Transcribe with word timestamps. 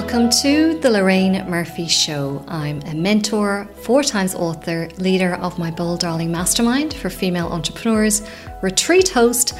Welcome 0.00 0.30
to 0.40 0.78
the 0.78 0.88
Lorraine 0.88 1.46
Murphy 1.46 1.86
Show. 1.86 2.42
I'm 2.48 2.80
a 2.86 2.94
mentor, 2.94 3.68
four 3.82 4.02
times 4.02 4.34
author, 4.34 4.88
leader 4.96 5.34
of 5.34 5.58
my 5.58 5.70
Bold 5.70 6.00
Brilliance 6.00 6.32
Mastermind 6.32 6.94
for 6.94 7.10
female 7.10 7.48
entrepreneurs, 7.48 8.26
retreat 8.62 9.10
host, 9.10 9.52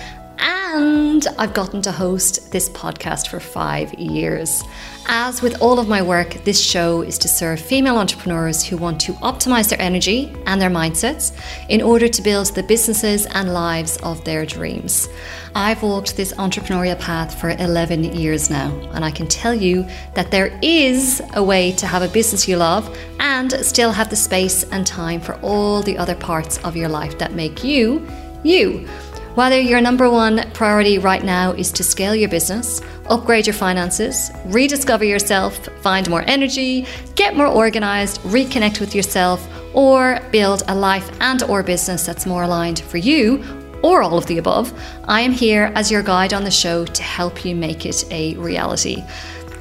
and 0.73 1.27
I've 1.37 1.53
gotten 1.53 1.83
to 1.83 1.91
host 1.91 2.53
this 2.53 2.69
podcast 2.69 3.29
for 3.29 3.41
five 3.41 3.93
years. 3.95 4.63
As 5.09 5.43
with 5.43 5.61
all 5.61 5.81
of 5.81 5.89
my 5.89 6.01
work, 6.01 6.45
this 6.45 6.61
show 6.63 7.03
is 7.03 7.19
to 7.19 7.29
serve 7.29 7.61
female 7.61 7.97
entrepreneurs 7.97 8.63
who 8.63 8.77
want 8.77 9.01
to 9.01 9.13
optimize 9.15 9.69
their 9.69 9.81
energy 9.81 10.33
and 10.47 10.63
their 10.63 10.71
mindsets 10.71 11.37
in 11.69 11.83
order 11.83 12.07
to 12.07 12.23
build 12.23 12.55
the 12.55 12.63
businesses 12.63 13.27
and 13.27 13.53
lives 13.53 13.97
of 13.99 14.25
their 14.25 14.47
dreams. 14.47 15.09
I've 15.57 15.83
walked 15.83 16.17
this 16.17 16.33
entrepreneurial 16.35 17.01
path 17.01 17.41
for 17.41 17.51
11 17.51 18.05
years 18.05 18.49
now, 18.49 18.71
and 18.93 19.05
I 19.05 19.11
can 19.11 19.27
tell 19.27 19.55
you 19.55 19.85
that 20.15 20.31
there 20.31 20.57
is 20.63 21.21
a 21.35 21.43
way 21.43 21.73
to 21.73 21.87
have 21.89 22.03
a 22.03 22.09
business 22.09 22.47
you 22.47 22.57
love 22.57 22.97
and 23.19 23.53
still 23.65 23.91
have 23.91 24.09
the 24.09 24.17
space 24.17 24.63
and 24.71 24.87
time 24.87 25.21
for 25.21 25.35
all 25.41 25.83
the 25.83 25.99
other 25.99 26.15
parts 26.15 26.59
of 26.59 26.77
your 26.77 26.89
life 26.89 27.19
that 27.19 27.33
make 27.33 27.65
you 27.65 28.07
you. 28.43 28.89
Whether 29.37 29.61
your 29.61 29.81
number 29.81 30.11
one 30.11 30.51
priority 30.55 30.99
right 30.99 31.23
now 31.23 31.53
is 31.53 31.71
to 31.73 31.85
scale 31.85 32.17
your 32.17 32.29
business, 32.29 32.83
upgrade 33.09 33.47
your 33.47 33.55
finances, 33.55 34.31
rediscover 34.47 35.05
yourself, 35.05 35.57
find 35.83 36.11
more 36.11 36.25
energy, 36.27 36.85
get 37.15 37.37
more 37.37 37.47
organized, 37.47 38.21
reconnect 38.23 38.81
with 38.81 38.93
yourself, 38.93 39.47
or 39.73 40.19
build 40.33 40.65
a 40.67 40.75
life 40.75 41.09
and 41.21 41.45
or 41.45 41.63
business 41.63 42.05
that's 42.05 42.27
more 42.27 42.43
aligned 42.43 42.81
for 42.81 42.97
you, 42.97 43.43
or 43.83 44.03
all 44.03 44.19
of 44.19 44.27
the 44.27 44.39
above, 44.39 44.73
I 45.05 45.21
am 45.21 45.33
here 45.33 45.73
as 45.77 45.93
your 45.93 46.03
guide 46.03 46.35
on 46.35 46.45
the 46.45 46.51
show 46.51 46.85
to 46.85 47.03
help 47.03 47.45
you 47.45 47.55
make 47.55 47.87
it 47.87 48.05
a 48.11 48.35
reality. 48.37 49.03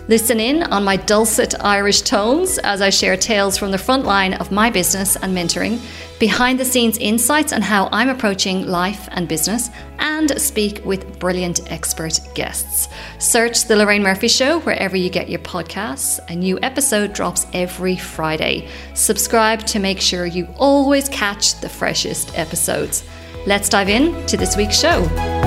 Listen 0.09 0.39
in 0.39 0.63
on 0.63 0.83
my 0.83 0.95
dulcet 0.97 1.53
Irish 1.63 2.01
tones 2.01 2.57
as 2.57 2.81
I 2.81 2.89
share 2.89 3.15
tales 3.15 3.59
from 3.59 3.69
the 3.69 3.77
front 3.77 4.05
line 4.05 4.33
of 4.33 4.51
my 4.51 4.71
business 4.71 5.15
and 5.15 5.37
mentoring, 5.37 5.79
behind 6.17 6.59
the 6.59 6.65
scenes 6.65 6.97
insights 6.97 7.53
on 7.53 7.61
how 7.61 7.89
I'm 7.91 8.09
approaching 8.09 8.65
life 8.65 9.07
and 9.11 9.27
business, 9.27 9.69
and 9.99 10.41
speak 10.41 10.83
with 10.83 11.19
brilliant 11.19 11.71
expert 11.71 12.19
guests. 12.33 12.87
Search 13.19 13.65
The 13.65 13.75
Lorraine 13.75 14.01
Murphy 14.01 14.29
Show 14.29 14.61
wherever 14.61 14.97
you 14.97 15.11
get 15.11 15.29
your 15.29 15.41
podcasts. 15.41 16.19
A 16.27 16.35
new 16.35 16.57
episode 16.63 17.13
drops 17.13 17.45
every 17.53 17.95
Friday. 17.95 18.67
Subscribe 18.95 19.59
to 19.67 19.77
make 19.77 20.01
sure 20.01 20.25
you 20.25 20.47
always 20.57 21.07
catch 21.09 21.61
the 21.61 21.69
freshest 21.69 22.35
episodes. 22.35 23.03
Let's 23.45 23.69
dive 23.69 23.89
in 23.89 24.25
to 24.25 24.37
this 24.37 24.57
week's 24.57 24.79
show. 24.79 25.38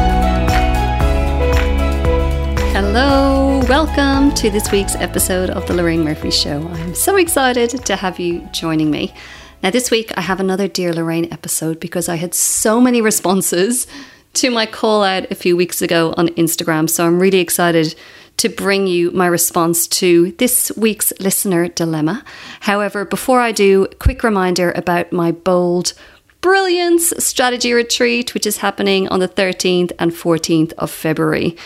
Hello, 2.95 3.61
welcome 3.71 4.35
to 4.35 4.51
this 4.51 4.71
week's 4.71 4.95
episode 4.97 5.48
of 5.48 5.67
The 5.67 5.73
Lorraine 5.73 6.05
Murphy 6.05 6.31
Show. 6.31 6.69
I'm 6.69 6.95
so 6.95 7.17
excited 7.17 7.71
to 7.87 7.97
have 7.97 8.21
you 8.21 8.47
joining 8.53 8.91
me. 8.91 9.15
Now, 9.62 9.71
this 9.71 9.91
week 9.91 10.12
I 10.15 10.21
have 10.21 10.41
another 10.41 10.69
Dear 10.69 10.93
Lorraine 10.93 11.33
episode 11.33 11.81
because 11.81 12.11
I 12.11 12.17
had 12.17 12.34
so 12.34 12.83
many 12.83 13.01
responses 13.01 13.87
to 14.34 14.51
my 14.51 14.67
call 14.67 15.05
out 15.05 15.31
a 15.31 15.34
few 15.34 15.57
weeks 15.57 15.81
ago 15.81 16.12
on 16.19 16.29
Instagram. 16.34 16.91
So 16.91 17.07
I'm 17.07 17.19
really 17.19 17.39
excited 17.39 17.95
to 18.37 18.51
bring 18.51 18.87
you 18.87 19.11
my 19.12 19.27
response 19.27 19.87
to 19.87 20.33
this 20.33 20.71
week's 20.77 21.15
listener 21.19 21.69
dilemma. 21.69 22.23
However, 22.61 23.06
before 23.06 23.41
I 23.41 23.53
do, 23.53 23.87
quick 24.01 24.23
reminder 24.23 24.71
about 24.73 25.15
my 25.15 25.33
bold 25.33 25.95
brilliance 26.43 27.15
strategy 27.25 27.73
retreat, 27.73 28.34
which 28.34 28.47
is 28.47 28.59
happening 28.59 29.09
on 29.09 29.19
the 29.19 29.29
13th 29.29 29.93
and 29.99 30.12
14th 30.12 30.75
of 30.75 30.91
February 30.91 31.56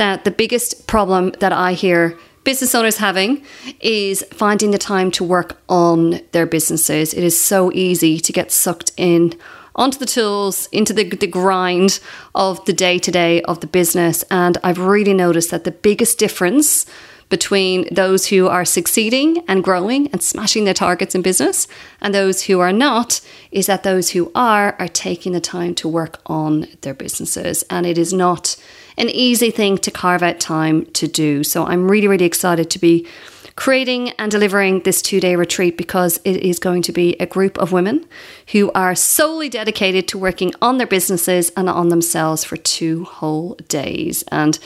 that 0.00 0.24
the 0.24 0.30
biggest 0.30 0.86
problem 0.86 1.30
that 1.40 1.52
I 1.52 1.74
hear 1.74 2.18
business 2.42 2.74
owners 2.74 2.96
having 2.96 3.44
is 3.80 4.24
finding 4.32 4.70
the 4.70 4.78
time 4.78 5.10
to 5.10 5.22
work 5.22 5.60
on 5.68 6.22
their 6.32 6.46
businesses. 6.46 7.12
It 7.12 7.22
is 7.22 7.38
so 7.38 7.70
easy 7.72 8.18
to 8.18 8.32
get 8.32 8.50
sucked 8.50 8.92
in 8.96 9.34
onto 9.74 9.98
the 9.98 10.06
tools, 10.06 10.70
into 10.72 10.94
the, 10.94 11.04
the 11.04 11.26
grind 11.26 12.00
of 12.34 12.64
the 12.64 12.72
day 12.72 12.98
to 12.98 13.10
day 13.10 13.42
of 13.42 13.60
the 13.60 13.66
business. 13.66 14.24
And 14.30 14.56
I've 14.64 14.78
really 14.78 15.12
noticed 15.12 15.50
that 15.50 15.64
the 15.64 15.70
biggest 15.70 16.18
difference 16.18 16.86
between 17.30 17.86
those 17.94 18.26
who 18.26 18.48
are 18.48 18.64
succeeding 18.64 19.42
and 19.48 19.64
growing 19.64 20.08
and 20.08 20.22
smashing 20.22 20.64
their 20.64 20.74
targets 20.74 21.14
in 21.14 21.22
business 21.22 21.66
and 22.00 22.12
those 22.12 22.42
who 22.42 22.60
are 22.60 22.72
not 22.72 23.20
is 23.50 23.66
that 23.66 23.84
those 23.84 24.10
who 24.10 24.30
are 24.34 24.76
are 24.78 24.88
taking 24.88 25.32
the 25.32 25.40
time 25.40 25.74
to 25.76 25.88
work 25.88 26.20
on 26.26 26.66
their 26.82 26.92
businesses. 26.94 27.64
And 27.70 27.86
it 27.86 27.96
is 27.96 28.12
not 28.12 28.56
an 28.98 29.08
easy 29.08 29.50
thing 29.50 29.78
to 29.78 29.90
carve 29.90 30.22
out 30.22 30.40
time 30.40 30.84
to 30.86 31.08
do. 31.08 31.42
So 31.42 31.64
I'm 31.64 31.90
really, 31.90 32.08
really 32.08 32.26
excited 32.26 32.68
to 32.70 32.78
be 32.78 33.06
creating 33.56 34.10
and 34.12 34.30
delivering 34.30 34.80
this 34.80 35.02
two 35.02 35.20
day 35.20 35.36
retreat 35.36 35.76
because 35.76 36.18
it 36.24 36.38
is 36.38 36.58
going 36.58 36.82
to 36.82 36.92
be 36.92 37.14
a 37.20 37.26
group 37.26 37.58
of 37.58 37.72
women 37.72 38.06
who 38.52 38.72
are 38.72 38.94
solely 38.94 39.48
dedicated 39.48 40.08
to 40.08 40.18
working 40.18 40.52
on 40.60 40.78
their 40.78 40.86
businesses 40.86 41.50
and 41.56 41.68
on 41.68 41.88
themselves 41.88 42.42
for 42.42 42.56
two 42.56 43.04
whole 43.04 43.54
days. 43.68 44.24
And 44.28 44.58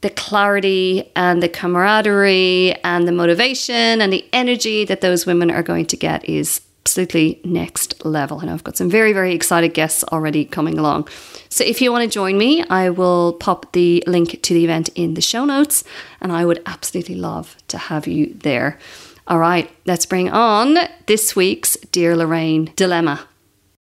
the 0.00 0.10
clarity 0.10 1.10
and 1.16 1.42
the 1.42 1.48
camaraderie 1.48 2.74
and 2.84 3.06
the 3.08 3.12
motivation 3.12 4.00
and 4.00 4.12
the 4.12 4.24
energy 4.32 4.84
that 4.84 5.00
those 5.00 5.26
women 5.26 5.50
are 5.50 5.62
going 5.62 5.86
to 5.86 5.96
get 5.96 6.28
is 6.28 6.60
absolutely 6.88 7.38
next 7.44 8.02
level. 8.04 8.40
And 8.40 8.48
I've 8.50 8.64
got 8.64 8.78
some 8.78 8.88
very, 8.88 9.12
very 9.12 9.34
excited 9.34 9.74
guests 9.74 10.02
already 10.04 10.46
coming 10.46 10.78
along. 10.78 11.08
So 11.50 11.62
if 11.62 11.82
you 11.82 11.92
want 11.92 12.04
to 12.04 12.08
join 12.08 12.38
me, 12.38 12.64
I 12.70 12.88
will 12.88 13.34
pop 13.34 13.72
the 13.72 14.02
link 14.06 14.40
to 14.42 14.54
the 14.54 14.64
event 14.64 14.88
in 14.94 15.12
the 15.12 15.20
show 15.20 15.44
notes, 15.44 15.84
and 16.20 16.32
I 16.32 16.46
would 16.46 16.62
absolutely 16.64 17.14
love 17.14 17.56
to 17.68 17.76
have 17.76 18.06
you 18.06 18.32
there. 18.32 18.78
All 19.26 19.38
right, 19.38 19.70
let's 19.84 20.06
bring 20.06 20.30
on 20.30 20.78
this 21.06 21.36
week's 21.36 21.76
Dear 21.92 22.16
Lorraine 22.16 22.72
dilemma. 22.74 23.28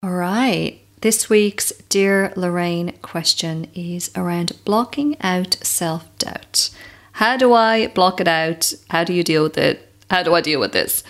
All 0.02 0.12
right, 0.12 0.81
this 1.04 1.28
week's 1.28 1.70
Dear 1.91 2.32
Lorraine 2.34 2.97
question 3.03 3.66
is 3.75 4.10
around 4.16 4.53
blocking 4.65 5.20
out 5.20 5.59
self 5.60 6.09
doubt. 6.16 6.70
How 7.12 7.37
do 7.37 7.53
I 7.53 7.88
block 7.88 8.22
it 8.22 8.26
out? 8.26 8.72
How 8.88 9.04
do 9.04 9.12
you 9.12 9.22
deal 9.22 9.43
with 9.43 9.59
it? 9.59 9.87
How 10.10 10.22
do 10.22 10.32
I 10.32 10.41
deal 10.41 10.60
with 10.60 10.72
this? 10.72 11.04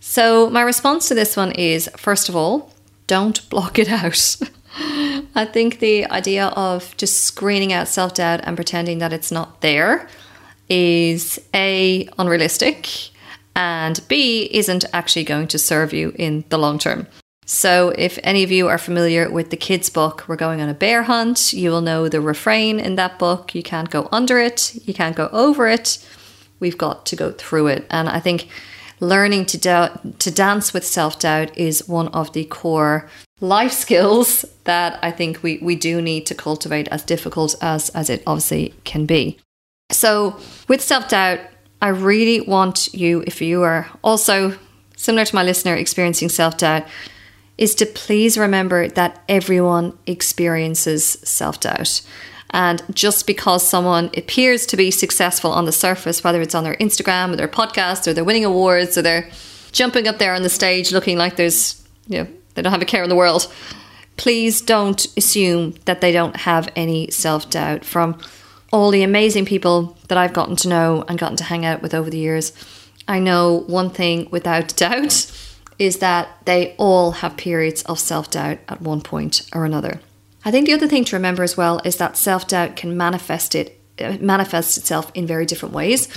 So, 0.00 0.50
my 0.50 0.60
response 0.60 1.08
to 1.08 1.14
this 1.14 1.34
one 1.34 1.52
is 1.52 1.88
first 1.96 2.28
of 2.28 2.36
all, 2.36 2.74
don't 3.06 3.48
block 3.48 3.78
it 3.78 3.88
out. 3.88 4.36
I 5.34 5.46
think 5.46 5.78
the 5.78 6.04
idea 6.10 6.48
of 6.48 6.94
just 6.98 7.24
screening 7.24 7.72
out 7.72 7.88
self 7.88 8.12
doubt 8.12 8.40
and 8.42 8.54
pretending 8.54 8.98
that 8.98 9.14
it's 9.14 9.32
not 9.32 9.62
there 9.62 10.10
is 10.68 11.40
A, 11.54 12.06
unrealistic, 12.18 12.86
and 13.56 13.98
B, 14.08 14.46
isn't 14.52 14.84
actually 14.92 15.24
going 15.24 15.48
to 15.48 15.58
serve 15.58 15.94
you 15.94 16.12
in 16.16 16.44
the 16.50 16.58
long 16.58 16.78
term. 16.78 17.06
So, 17.50 17.94
if 17.96 18.18
any 18.22 18.42
of 18.42 18.50
you 18.50 18.68
are 18.68 18.76
familiar 18.76 19.30
with 19.30 19.48
the 19.48 19.56
kids' 19.56 19.88
book, 19.88 20.22
We're 20.28 20.36
Going 20.36 20.60
on 20.60 20.68
a 20.68 20.74
Bear 20.74 21.04
Hunt, 21.04 21.54
you 21.54 21.70
will 21.70 21.80
know 21.80 22.06
the 22.06 22.20
refrain 22.20 22.78
in 22.78 22.96
that 22.96 23.18
book 23.18 23.54
you 23.54 23.62
can't 23.62 23.88
go 23.88 24.06
under 24.12 24.38
it, 24.38 24.74
you 24.86 24.92
can't 24.92 25.16
go 25.16 25.30
over 25.32 25.66
it, 25.66 26.06
we've 26.60 26.76
got 26.76 27.06
to 27.06 27.16
go 27.16 27.32
through 27.32 27.68
it. 27.68 27.86
And 27.88 28.06
I 28.06 28.20
think 28.20 28.48
learning 29.00 29.46
to, 29.46 29.58
to 30.18 30.30
dance 30.30 30.74
with 30.74 30.84
self 30.84 31.20
doubt 31.20 31.56
is 31.56 31.88
one 31.88 32.08
of 32.08 32.34
the 32.34 32.44
core 32.44 33.08
life 33.40 33.72
skills 33.72 34.44
that 34.64 34.98
I 35.02 35.10
think 35.10 35.42
we, 35.42 35.56
we 35.62 35.74
do 35.74 36.02
need 36.02 36.26
to 36.26 36.34
cultivate, 36.34 36.86
as 36.88 37.02
difficult 37.02 37.54
as, 37.62 37.88
as 37.90 38.10
it 38.10 38.22
obviously 38.26 38.74
can 38.84 39.06
be. 39.06 39.38
So, 39.90 40.38
with 40.68 40.82
self 40.82 41.08
doubt, 41.08 41.40
I 41.80 41.88
really 41.88 42.42
want 42.42 42.92
you, 42.92 43.24
if 43.26 43.40
you 43.40 43.62
are 43.62 43.88
also 44.04 44.58
similar 44.98 45.24
to 45.24 45.34
my 45.34 45.42
listener 45.42 45.76
experiencing 45.76 46.28
self 46.28 46.58
doubt, 46.58 46.84
is 47.58 47.74
to 47.74 47.86
please 47.86 48.38
remember 48.38 48.88
that 48.88 49.22
everyone 49.28 49.98
experiences 50.06 51.04
self 51.04 51.60
doubt. 51.60 52.00
And 52.50 52.82
just 52.94 53.26
because 53.26 53.68
someone 53.68 54.10
appears 54.16 54.64
to 54.66 54.76
be 54.76 54.90
successful 54.90 55.52
on 55.52 55.66
the 55.66 55.72
surface, 55.72 56.24
whether 56.24 56.40
it's 56.40 56.54
on 56.54 56.64
their 56.64 56.76
Instagram 56.76 57.32
or 57.32 57.36
their 57.36 57.48
podcast 57.48 58.06
or 58.06 58.14
they're 58.14 58.24
winning 58.24 58.44
awards 58.44 58.96
or 58.96 59.02
they're 59.02 59.28
jumping 59.72 60.08
up 60.08 60.18
there 60.18 60.32
on 60.32 60.42
the 60.42 60.48
stage 60.48 60.92
looking 60.92 61.18
like 61.18 61.36
there's, 61.36 61.86
you 62.06 62.22
know, 62.22 62.28
they 62.54 62.62
don't 62.62 62.72
have 62.72 62.80
a 62.80 62.86
care 62.86 63.02
in 63.02 63.10
the 63.10 63.16
world, 63.16 63.52
please 64.16 64.62
don't 64.62 65.06
assume 65.16 65.74
that 65.84 66.00
they 66.00 66.10
don't 66.10 66.36
have 66.36 66.70
any 66.74 67.10
self 67.10 67.50
doubt. 67.50 67.84
From 67.84 68.18
all 68.72 68.90
the 68.90 69.02
amazing 69.02 69.44
people 69.44 69.96
that 70.08 70.16
I've 70.16 70.32
gotten 70.32 70.56
to 70.56 70.68
know 70.68 71.04
and 71.08 71.18
gotten 71.18 71.36
to 71.36 71.44
hang 71.44 71.66
out 71.66 71.82
with 71.82 71.92
over 71.92 72.08
the 72.08 72.18
years, 72.18 72.52
I 73.06 73.18
know 73.18 73.64
one 73.66 73.90
thing 73.90 74.28
without 74.30 74.74
doubt 74.76 75.30
is 75.78 75.98
that 75.98 76.28
they 76.44 76.74
all 76.76 77.12
have 77.12 77.36
periods 77.36 77.82
of 77.82 77.98
self 77.98 78.30
doubt 78.30 78.58
at 78.68 78.82
one 78.82 79.00
point 79.00 79.48
or 79.54 79.64
another. 79.64 80.00
I 80.44 80.50
think 80.50 80.66
the 80.66 80.72
other 80.72 80.88
thing 80.88 81.04
to 81.04 81.16
remember 81.16 81.42
as 81.42 81.56
well 81.56 81.80
is 81.84 81.96
that 81.96 82.16
self 82.16 82.46
doubt 82.48 82.76
can 82.76 82.96
manifest 82.96 83.54
it 83.54 83.80
uh, 84.00 84.16
itself 84.20 85.10
in 85.14 85.26
very 85.26 85.46
different 85.46 85.74
ways. 85.74 86.08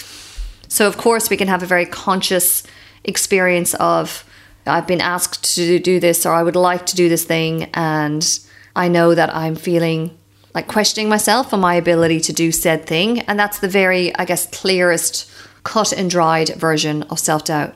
So 0.67 0.87
of 0.87 0.97
course 0.97 1.29
we 1.29 1.37
can 1.37 1.47
have 1.47 1.63
a 1.63 1.65
very 1.65 1.85
conscious 1.85 2.63
experience 3.03 3.73
of 3.75 4.23
I've 4.65 4.87
been 4.87 5.01
asked 5.01 5.55
to 5.55 5.79
do 5.79 5.99
this 5.99 6.25
or 6.25 6.33
I 6.33 6.43
would 6.43 6.55
like 6.55 6.85
to 6.87 6.95
do 6.95 7.09
this 7.09 7.23
thing 7.23 7.63
and 7.73 8.39
I 8.75 8.87
know 8.87 9.15
that 9.15 9.35
I'm 9.35 9.55
feeling 9.55 10.17
like 10.53 10.67
questioning 10.67 11.09
myself 11.09 11.53
on 11.53 11.59
my 11.59 11.75
ability 11.75 12.19
to 12.21 12.33
do 12.33 12.51
said 12.51 12.85
thing 12.85 13.19
and 13.21 13.39
that's 13.39 13.59
the 13.59 13.67
very 13.67 14.15
I 14.15 14.25
guess 14.25 14.47
clearest 14.47 15.29
cut 15.63 15.91
and 15.91 16.09
dried 16.09 16.49
version 16.49 17.03
of 17.03 17.19
self 17.19 17.45
doubt. 17.45 17.75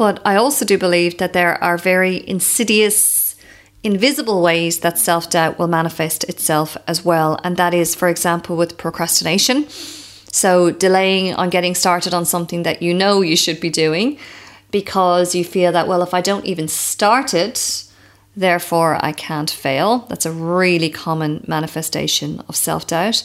But 0.00 0.18
I 0.24 0.36
also 0.36 0.64
do 0.64 0.78
believe 0.78 1.18
that 1.18 1.34
there 1.34 1.62
are 1.62 1.76
very 1.76 2.26
insidious, 2.26 3.36
invisible 3.82 4.40
ways 4.40 4.78
that 4.80 4.96
self 4.96 5.28
doubt 5.28 5.58
will 5.58 5.68
manifest 5.68 6.24
itself 6.24 6.74
as 6.86 7.04
well. 7.04 7.38
And 7.44 7.58
that 7.58 7.74
is, 7.74 7.94
for 7.94 8.08
example, 8.08 8.56
with 8.56 8.78
procrastination. 8.78 9.68
So, 10.32 10.70
delaying 10.70 11.34
on 11.34 11.50
getting 11.50 11.74
started 11.74 12.14
on 12.14 12.24
something 12.24 12.62
that 12.62 12.80
you 12.80 12.94
know 12.94 13.20
you 13.20 13.36
should 13.36 13.60
be 13.60 13.68
doing 13.68 14.16
because 14.70 15.34
you 15.34 15.44
feel 15.44 15.70
that, 15.72 15.86
well, 15.86 16.02
if 16.02 16.14
I 16.14 16.22
don't 16.22 16.46
even 16.46 16.66
start 16.66 17.34
it, 17.34 17.84
therefore 18.34 18.98
I 19.04 19.12
can't 19.12 19.50
fail. 19.50 20.06
That's 20.08 20.24
a 20.24 20.32
really 20.32 20.88
common 20.88 21.44
manifestation 21.46 22.40
of 22.48 22.56
self 22.56 22.86
doubt. 22.86 23.22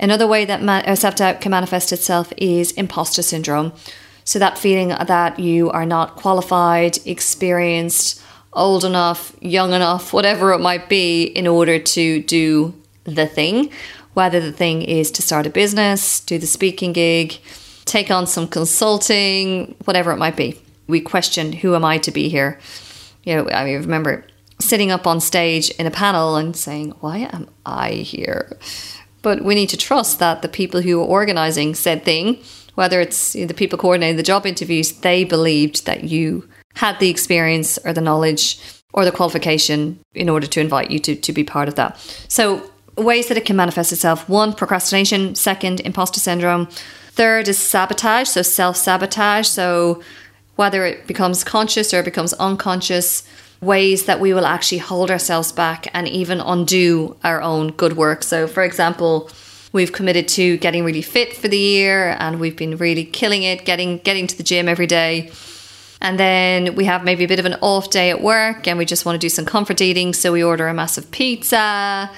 Another 0.00 0.26
way 0.26 0.46
that 0.46 0.62
uh, 0.62 0.96
self 0.96 1.16
doubt 1.16 1.42
can 1.42 1.50
manifest 1.50 1.92
itself 1.92 2.32
is 2.38 2.72
imposter 2.72 3.20
syndrome. 3.20 3.74
So, 4.24 4.38
that 4.38 4.58
feeling 4.58 4.88
that 4.88 5.38
you 5.38 5.70
are 5.70 5.84
not 5.84 6.16
qualified, 6.16 6.98
experienced, 7.06 8.22
old 8.54 8.84
enough, 8.84 9.36
young 9.40 9.72
enough, 9.72 10.12
whatever 10.12 10.52
it 10.52 10.60
might 10.60 10.88
be, 10.88 11.24
in 11.24 11.46
order 11.46 11.78
to 11.78 12.22
do 12.22 12.74
the 13.04 13.26
thing. 13.26 13.70
Whether 14.14 14.40
the 14.40 14.52
thing 14.52 14.82
is 14.82 15.10
to 15.12 15.22
start 15.22 15.46
a 15.46 15.50
business, 15.50 16.20
do 16.20 16.38
the 16.38 16.46
speaking 16.46 16.92
gig, 16.92 17.38
take 17.84 18.10
on 18.10 18.26
some 18.26 18.46
consulting, 18.46 19.74
whatever 19.84 20.12
it 20.12 20.18
might 20.18 20.36
be. 20.36 20.58
We 20.86 21.00
question 21.00 21.52
who 21.52 21.74
am 21.74 21.84
I 21.84 21.98
to 21.98 22.10
be 22.10 22.28
here? 22.28 22.58
You 23.24 23.36
know, 23.36 23.50
I 23.50 23.64
mean, 23.64 23.80
remember 23.80 24.24
sitting 24.60 24.90
up 24.90 25.06
on 25.06 25.20
stage 25.20 25.70
in 25.70 25.86
a 25.86 25.90
panel 25.90 26.36
and 26.36 26.56
saying, 26.56 26.90
Why 27.00 27.28
am 27.32 27.48
I 27.66 27.90
here? 27.90 28.56
But 29.22 29.42
we 29.42 29.54
need 29.54 29.70
to 29.70 29.76
trust 29.76 30.18
that 30.18 30.42
the 30.42 30.48
people 30.48 30.82
who 30.82 31.00
are 31.00 31.06
organizing 31.06 31.74
said 31.74 32.04
thing, 32.04 32.38
whether 32.74 33.00
it's 33.00 33.32
the 33.32 33.54
people 33.54 33.78
coordinating 33.78 34.16
the 34.16 34.22
job 34.22 34.46
interviews, 34.46 34.92
they 34.92 35.24
believed 35.24 35.86
that 35.86 36.04
you 36.04 36.48
had 36.74 36.98
the 36.98 37.10
experience 37.10 37.78
or 37.84 37.92
the 37.92 38.00
knowledge 38.00 38.58
or 38.92 39.04
the 39.04 39.12
qualification 39.12 39.98
in 40.14 40.28
order 40.28 40.46
to 40.46 40.60
invite 40.60 40.90
you 40.90 40.98
to, 41.00 41.14
to 41.14 41.32
be 41.32 41.44
part 41.44 41.68
of 41.68 41.74
that. 41.74 41.98
So, 42.28 42.70
ways 42.96 43.26
that 43.28 43.36
it 43.36 43.44
can 43.44 43.56
manifest 43.56 43.92
itself 43.92 44.28
one, 44.28 44.52
procrastination, 44.52 45.34
second, 45.34 45.80
imposter 45.80 46.20
syndrome, 46.20 46.66
third 47.10 47.48
is 47.48 47.58
sabotage, 47.58 48.28
so 48.28 48.42
self 48.42 48.76
sabotage. 48.76 49.48
So, 49.48 50.02
whether 50.56 50.84
it 50.84 51.06
becomes 51.06 51.42
conscious 51.42 51.92
or 51.92 52.00
it 52.00 52.04
becomes 52.04 52.32
unconscious, 52.34 53.24
ways 53.60 54.04
that 54.04 54.20
we 54.20 54.32
will 54.32 54.46
actually 54.46 54.78
hold 54.78 55.10
ourselves 55.10 55.50
back 55.50 55.88
and 55.92 56.06
even 56.08 56.40
undo 56.40 57.16
our 57.24 57.40
own 57.42 57.72
good 57.72 57.96
work. 57.96 58.22
So, 58.22 58.46
for 58.46 58.62
example, 58.62 59.30
we've 59.74 59.92
committed 59.92 60.28
to 60.28 60.56
getting 60.58 60.84
really 60.84 61.02
fit 61.02 61.36
for 61.36 61.48
the 61.48 61.58
year 61.58 62.16
and 62.20 62.38
we've 62.38 62.56
been 62.56 62.76
really 62.76 63.04
killing 63.04 63.42
it, 63.42 63.64
getting 63.64 63.98
getting 63.98 64.26
to 64.28 64.36
the 64.38 64.42
gym 64.42 64.68
every 64.68 64.86
day. 64.86 65.30
And 66.00 66.18
then 66.18 66.76
we 66.76 66.84
have 66.84 67.02
maybe 67.02 67.24
a 67.24 67.28
bit 67.28 67.40
of 67.40 67.44
an 67.44 67.56
off 67.60 67.90
day 67.90 68.10
at 68.10 68.22
work 68.22 68.68
and 68.68 68.78
we 68.78 68.84
just 68.84 69.04
want 69.04 69.16
to 69.16 69.18
do 69.18 69.28
some 69.28 69.44
comfort 69.44 69.80
eating, 69.80 70.14
so 70.14 70.32
we 70.32 70.44
order 70.44 70.68
a 70.68 70.74
massive 70.74 71.10
pizza, 71.10 72.10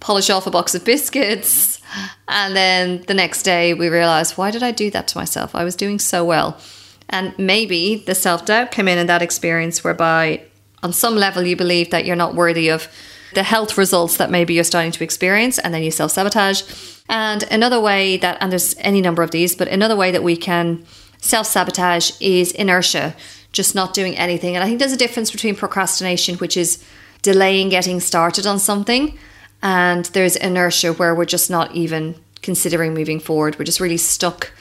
polish 0.00 0.28
off 0.28 0.46
a 0.46 0.50
box 0.50 0.74
of 0.74 0.84
biscuits, 0.84 1.80
and 2.28 2.54
then 2.54 3.02
the 3.06 3.14
next 3.14 3.42
day 3.42 3.74
we 3.74 3.88
realize, 3.88 4.36
why 4.36 4.50
did 4.50 4.62
I 4.62 4.70
do 4.70 4.90
that 4.90 5.08
to 5.08 5.18
myself? 5.18 5.54
I 5.54 5.64
was 5.64 5.74
doing 5.74 5.98
so 5.98 6.24
well. 6.24 6.60
And 7.08 7.34
maybe 7.38 7.96
the 7.96 8.14
self 8.14 8.44
doubt 8.44 8.70
came 8.70 8.86
in 8.86 8.98
in 8.98 9.06
that 9.06 9.22
experience 9.22 9.82
whereby 9.82 10.42
on 10.82 10.92
some 10.92 11.16
level 11.16 11.42
you 11.42 11.56
believe 11.56 11.90
that 11.90 12.04
you're 12.04 12.16
not 12.16 12.34
worthy 12.34 12.68
of 12.68 12.86
the 13.34 13.42
health 13.42 13.76
results 13.76 14.16
that 14.16 14.30
maybe 14.30 14.54
you're 14.54 14.64
starting 14.64 14.92
to 14.92 15.04
experience 15.04 15.58
and 15.58 15.72
then 15.74 15.82
you 15.82 15.90
self 15.90 16.12
sabotage. 16.12 16.62
And 17.08 17.42
another 17.50 17.80
way 17.80 18.16
that, 18.18 18.38
and 18.40 18.52
there's 18.52 18.74
any 18.78 19.00
number 19.00 19.22
of 19.22 19.30
these, 19.30 19.54
but 19.54 19.68
another 19.68 19.96
way 19.96 20.10
that 20.10 20.22
we 20.22 20.36
can 20.36 20.84
self 21.20 21.46
sabotage 21.46 22.12
is 22.20 22.52
inertia, 22.52 23.14
just 23.52 23.74
not 23.74 23.94
doing 23.94 24.16
anything. 24.16 24.54
And 24.54 24.64
I 24.64 24.66
think 24.66 24.78
there's 24.78 24.92
a 24.92 24.96
difference 24.96 25.30
between 25.30 25.54
procrastination, 25.54 26.36
which 26.36 26.56
is 26.56 26.84
delaying 27.22 27.68
getting 27.68 28.00
started 28.00 28.46
on 28.46 28.58
something, 28.58 29.18
and 29.62 30.04
there's 30.06 30.36
inertia 30.36 30.92
where 30.92 31.14
we're 31.14 31.24
just 31.24 31.50
not 31.50 31.74
even 31.74 32.14
considering 32.42 32.94
moving 32.94 33.18
forward. 33.18 33.58
We're 33.58 33.64
just 33.64 33.80
really 33.80 33.96
stuck 33.96 34.52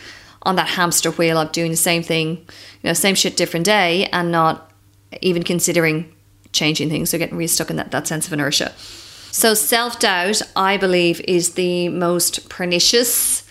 on 0.42 0.56
that 0.56 0.70
hamster 0.70 1.12
wheel 1.12 1.38
of 1.38 1.52
doing 1.52 1.72
the 1.72 1.78
same 1.78 2.02
thing, 2.02 2.30
you 2.38 2.46
know, 2.84 2.94
same 2.94 3.16
shit, 3.16 3.38
different 3.38 3.66
day, 3.66 4.06
and 4.08 4.32
not 4.32 4.72
even 5.22 5.44
considering 5.44 6.12
changing 6.52 6.90
things. 6.90 7.10
So 7.10 7.18
getting 7.18 7.38
really 7.38 7.48
stuck 7.48 7.70
in 7.70 7.76
that, 7.76 7.92
that 7.92 8.08
sense 8.08 8.28
of 8.28 8.34
inertia. 8.34 8.74
So 9.32 9.54
self 9.54 10.00
doubt, 10.00 10.42
I 10.56 10.78
believe, 10.78 11.22
is 11.22 11.54
the 11.54 11.90
most 11.90 12.50
pernicious, 12.50 13.44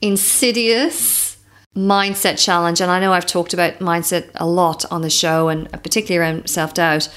insidious 0.00 1.36
mindset 1.76 2.42
challenge. 2.42 2.80
And 2.80 2.90
I 2.90 3.00
know 3.00 3.12
I've 3.12 3.26
talked 3.26 3.52
about 3.52 3.80
mindset 3.80 4.30
a 4.36 4.46
lot 4.46 4.84
on 4.90 5.02
the 5.02 5.10
show 5.10 5.48
and 5.48 5.70
particularly 5.70 6.18
around 6.18 6.48
self 6.48 6.74
doubt, 6.74 7.08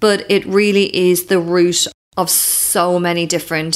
but 0.00 0.28
it 0.30 0.44
really 0.46 0.94
is 0.96 1.26
the 1.26 1.38
root 1.38 1.86
of 2.16 2.28
so 2.28 2.98
many 2.98 3.26
different 3.26 3.74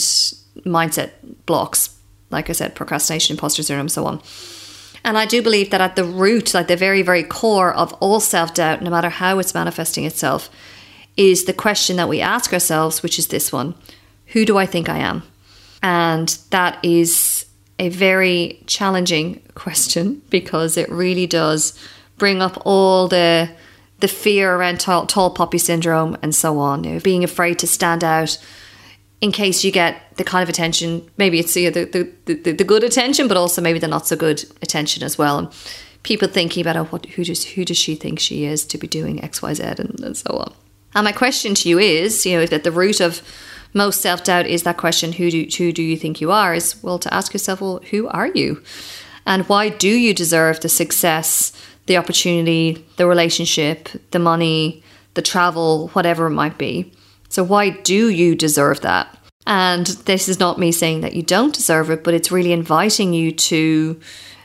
mindset 0.67 1.11
blocks. 1.47 1.91
Like 2.31 2.51
I 2.51 2.53
said, 2.53 2.75
procrastination, 2.75 3.35
imposter 3.35 3.63
syndrome, 3.63 3.89
so 3.89 4.07
on. 4.07 4.21
And 5.05 5.19
I 5.19 5.27
do 5.27 5.43
believe 5.43 5.71
that 5.71 5.83
at 5.83 5.97
the 5.97 6.05
root, 6.05 6.55
like 6.55 6.67
the 6.67 6.77
very, 6.77 7.03
very 7.03 7.23
core 7.23 7.73
of 7.73 7.93
all 7.95 8.21
self 8.21 8.55
doubt, 8.55 8.83
no 8.83 8.91
matter 8.91 9.11
how 9.11 9.39
it's 9.39 9.55
manifesting 9.55 10.05
itself, 10.05 10.51
is 11.17 11.45
the 11.45 11.53
question 11.53 11.97
that 11.97 12.09
we 12.09 12.21
ask 12.21 12.53
ourselves, 12.53 13.03
which 13.03 13.19
is 13.19 13.29
this 13.29 13.53
one 13.53 13.75
Who 14.29 14.45
do 14.45 14.59
I 14.59 14.67
think 14.67 14.89
I 14.89 14.99
am? 14.99 15.23
And 15.83 16.29
that 16.51 16.79
is 16.83 17.47
a 17.79 17.89
very 17.89 18.63
challenging 18.67 19.43
question 19.55 20.23
because 20.31 20.77
it 20.77 20.89
really 20.91 21.27
does 21.27 21.79
bring 22.17 22.41
up 22.41 22.61
all 22.65 23.09
the 23.09 23.51
the 24.01 24.09
fear 24.09 24.55
around 24.55 24.81
tall, 24.81 25.07
tall 25.07 25.31
poppy 25.31 25.57
syndrome 25.57 26.17
and 26.21 26.35
so 26.35 26.59
on, 26.59 26.85
you 26.85 26.93
know, 26.93 27.01
being 27.01 27.25
afraid 27.25 27.59
to 27.61 27.67
stand 27.67 28.05
out, 28.05 28.37
in 29.21 29.33
case 29.33 29.65
you 29.65 29.73
get 29.73 30.15
the 30.17 30.25
kind 30.25 30.43
of 30.43 30.49
attention, 30.51 31.09
maybe 31.17 31.39
it's 31.39 31.55
the, 31.55 31.71
the, 31.71 32.13
the, 32.27 32.53
the, 32.53 32.65
good 32.65 32.85
attention, 32.85 33.29
but 33.29 33.39
also 33.39 33.63
maybe 33.63 33.79
the 33.79 33.89
not 33.89 34.07
so 34.07 34.17
good 34.17 34.45
attention 34.61 35.03
as 35.03 35.17
well. 35.17 35.39
And 35.39 35.49
people 36.03 36.29
thinking 36.29 36.61
about 36.61 36.77
oh, 36.77 36.85
what, 36.85 37.07
who, 37.07 37.25
does, 37.25 37.45
who 37.45 37.65
does 37.65 37.79
she 37.79 37.95
think 37.95 38.21
she 38.21 38.45
is 38.45 38.67
to 38.67 38.77
be 38.77 38.87
doing 38.87 39.25
X, 39.25 39.41
Y, 39.41 39.55
Z, 39.55 39.63
and, 39.63 39.99
and 40.01 40.17
so 40.17 40.37
on. 40.37 40.53
And 40.95 41.05
my 41.05 41.13
question 41.13 41.55
to 41.57 41.69
you 41.69 41.79
is, 41.79 42.25
you 42.25 42.39
know, 42.39 42.47
that 42.47 42.65
the 42.65 42.73
root 42.73 43.01
of 43.01 43.23
most 43.73 44.01
self 44.01 44.25
doubt 44.25 44.47
is 44.47 44.63
that 44.63 44.77
question, 44.77 45.13
who 45.13 45.31
do, 45.31 45.47
who 45.59 45.73
do 45.73 45.83
you 45.83 45.97
think 45.97 46.21
you 46.21 46.31
are? 46.31 46.55
Is, 46.55 46.83
well, 46.83 46.99
to 47.01 47.13
ask 47.13 47.33
yourself, 47.33 47.61
well, 47.61 47.81
who 47.91 48.09
are 48.09 48.29
you? 48.29 48.63
And 49.27 49.49
why 49.49 49.69
do 49.69 49.89
you 49.89 50.15
deserve 50.15 50.61
the 50.61 50.69
success, 50.69 51.53
the 51.87 51.97
opportunity, 51.97 52.85
the 52.97 53.07
relationship, 53.07 53.89
the 54.13 54.19
money, 54.19 54.83
the 55.15 55.23
travel, 55.23 55.89
whatever 55.89 56.27
it 56.27 56.31
might 56.31 56.59
be? 56.59 56.93
So, 57.29 57.43
why 57.43 57.71
do 57.71 58.09
you 58.09 58.37
deserve 58.37 58.83
that? 58.83 59.19
And 59.47 59.87
this 59.87 60.29
is 60.29 60.39
not 60.39 60.59
me 60.59 60.73
saying 60.73 61.01
that 61.01 61.15
you 61.15 61.23
don't 61.23 61.55
deserve 61.55 61.91
it, 61.91 62.05
but 62.05 62.15
it's 62.15 62.33
really 62.33 62.53
inviting 62.53 63.13
you 63.13 63.33
to 63.33 64.01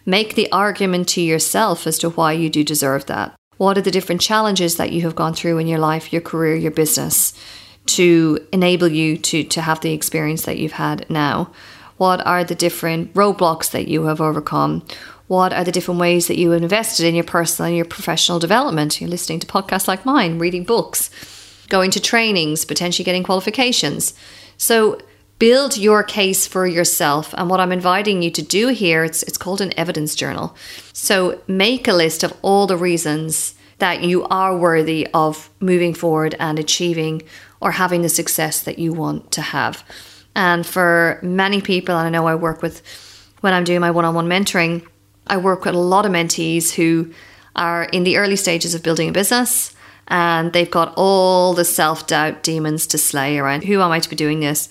make 0.06 0.36
the 0.36 0.52
argument 0.52 1.08
to 1.10 1.22
yourself 1.22 1.86
as 1.86 2.00
to 2.00 2.10
why 2.10 2.34
you 2.34 2.50
do 2.50 2.64
deserve 2.64 3.06
that. 3.06 3.39
What 3.60 3.78
are 3.78 3.82
the 3.82 3.92
different 3.92 4.22
challenges 4.22 4.78
that 4.78 4.94
you 4.94 5.02
have 5.02 5.18
gone 5.18 5.34
through 5.34 5.58
in 5.58 5.68
your 5.68 5.80
life, 5.80 6.14
your 6.14 6.22
career, 6.22 6.56
your 6.56 6.72
business 6.72 7.34
to 7.88 8.40
enable 8.54 8.88
you 8.88 9.18
to, 9.18 9.44
to 9.44 9.62
have 9.62 9.82
the 9.82 9.92
experience 9.92 10.44
that 10.44 10.58
you've 10.58 10.72
had 10.72 11.06
now? 11.10 11.52
What 11.98 12.26
are 12.26 12.46
the 12.46 12.56
different 12.56 13.14
roadblocks 13.16 13.72
that 13.72 13.90
you 13.90 14.06
have 14.06 14.22
overcome? 14.22 14.88
What 15.28 15.52
are 15.52 15.66
the 15.66 15.74
different 15.74 16.00
ways 16.00 16.28
that 16.28 16.38
you 16.38 16.52
have 16.52 16.64
invested 16.64 17.06
in 17.06 17.16
your 17.16 17.26
personal 17.26 17.68
and 17.68 17.76
your 17.76 17.84
professional 17.84 18.40
development? 18.40 19.02
You're 19.02 19.10
listening 19.10 19.42
to 19.42 19.48
podcasts 19.48 19.90
like 19.90 20.06
mine, 20.06 20.40
reading 20.40 20.64
books 20.64 21.10
going 21.68 21.92
to 21.92 22.00
trainings, 22.00 22.64
potentially 22.64 23.04
getting 23.04 23.24
qualifications. 23.24 24.14
So 24.56 25.00
build 25.40 25.78
your 25.78 26.04
case 26.04 26.46
for 26.46 26.68
yourself. 26.68 27.34
And 27.38 27.50
what 27.50 27.60
I'm 27.60 27.72
inviting 27.72 28.22
you 28.22 28.30
to 28.32 28.42
do 28.42 28.68
here, 28.68 29.04
it's 29.04 29.24
it's 29.24 29.38
called 29.38 29.62
an 29.62 29.78
evidence 29.78 30.14
journal. 30.16 30.56
So 30.94 31.42
make 31.48 31.88
a 31.88 31.94
list 31.94 32.24
of 32.24 32.34
all 32.42 32.68
the 32.68 32.78
reasons 32.78 33.56
that 33.80 34.04
you 34.04 34.26
are 34.26 34.58
worthy 34.58 35.08
of 35.14 35.50
moving 35.62 35.94
forward 35.94 36.36
and 36.38 36.60
achieving 36.60 37.22
or 37.62 37.72
having 37.72 38.02
the 38.02 38.10
success 38.10 38.62
that 38.64 38.78
you 38.78 38.92
want 38.92 39.32
to 39.32 39.42
have. 39.42 39.84
And 40.36 40.66
for 40.66 41.20
many 41.24 41.62
people, 41.62 41.98
and 41.98 42.08
I 42.08 42.10
know 42.10 42.28
I 42.28 42.36
work 42.36 42.62
with 42.62 42.84
when 43.40 43.54
I'm 43.54 43.64
doing 43.64 43.80
my 43.80 43.92
one-on-one 43.92 44.28
mentoring, 44.28 44.86
I 45.28 45.38
work 45.38 45.64
with 45.64 45.76
a 45.76 45.80
lot 45.80 46.06
of 46.06 46.12
mentees 46.12 46.72
who 46.72 47.14
are 47.56 47.86
in 47.86 48.04
the 48.04 48.18
early 48.18 48.36
stages 48.36 48.76
of 48.76 48.84
building 48.84 49.10
a 49.10 49.14
business 49.14 49.74
and 50.10 50.54
they've 50.54 50.70
got 50.70 50.94
all 50.98 51.54
the 51.54 51.66
self 51.66 52.08
doubt 52.08 52.44
demons 52.44 52.88
to 52.88 52.98
slay 52.98 53.38
around 53.38 53.64
who 53.64 53.82
am 53.82 53.92
I 53.92 54.00
to 54.00 54.10
be 54.10 54.16
doing 54.16 54.40
this? 54.40 54.68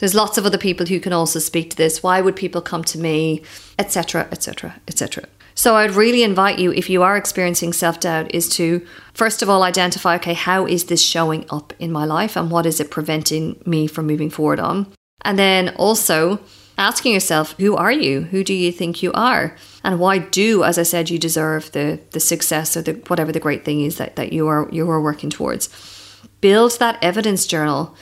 There's 0.00 0.14
lots 0.14 0.38
of 0.38 0.46
other 0.46 0.58
people 0.58 0.86
who 0.86 0.98
can 0.98 1.12
also 1.12 1.38
speak 1.38 1.70
to 1.70 1.76
this. 1.76 2.02
Why 2.02 2.22
would 2.22 2.34
people 2.34 2.62
come 2.62 2.82
to 2.84 2.98
me? 2.98 3.42
Etc. 3.78 4.26
Etc. 4.32 4.80
Etc. 4.88 5.24
So 5.54 5.76
I'd 5.76 5.90
really 5.90 6.22
invite 6.22 6.58
you, 6.58 6.72
if 6.72 6.88
you 6.88 7.02
are 7.02 7.18
experiencing 7.18 7.74
self 7.74 8.00
doubt, 8.00 8.34
is 8.34 8.48
to 8.56 8.84
first 9.12 9.42
of 9.42 9.50
all 9.50 9.62
identify 9.62 10.14
okay, 10.16 10.32
how 10.32 10.66
is 10.66 10.84
this 10.84 11.02
showing 11.02 11.44
up 11.50 11.74
in 11.78 11.92
my 11.92 12.06
life 12.06 12.34
and 12.34 12.50
what 12.50 12.64
is 12.64 12.80
it 12.80 12.90
preventing 12.90 13.62
me 13.66 13.86
from 13.86 14.06
moving 14.06 14.30
forward 14.30 14.58
on? 14.58 14.90
And 15.22 15.38
then 15.38 15.74
also 15.76 16.40
asking 16.78 17.12
yourself, 17.12 17.52
who 17.58 17.76
are 17.76 17.92
you? 17.92 18.22
Who 18.22 18.42
do 18.42 18.54
you 18.54 18.72
think 18.72 19.02
you 19.02 19.12
are? 19.12 19.54
And 19.84 20.00
why 20.00 20.16
do, 20.16 20.64
as 20.64 20.78
I 20.78 20.82
said, 20.82 21.10
you 21.10 21.18
deserve 21.18 21.72
the 21.72 22.00
the 22.12 22.20
success 22.20 22.74
or 22.74 22.80
the 22.80 22.94
whatever 23.08 23.32
the 23.32 23.46
great 23.46 23.66
thing 23.66 23.82
is 23.82 23.98
that, 23.98 24.16
that 24.16 24.32
you 24.32 24.48
are 24.48 24.66
you 24.72 24.90
are 24.90 25.00
working 25.00 25.28
towards. 25.28 25.68
Build 26.40 26.78
that 26.78 26.98
evidence 27.02 27.46
journal. 27.46 27.94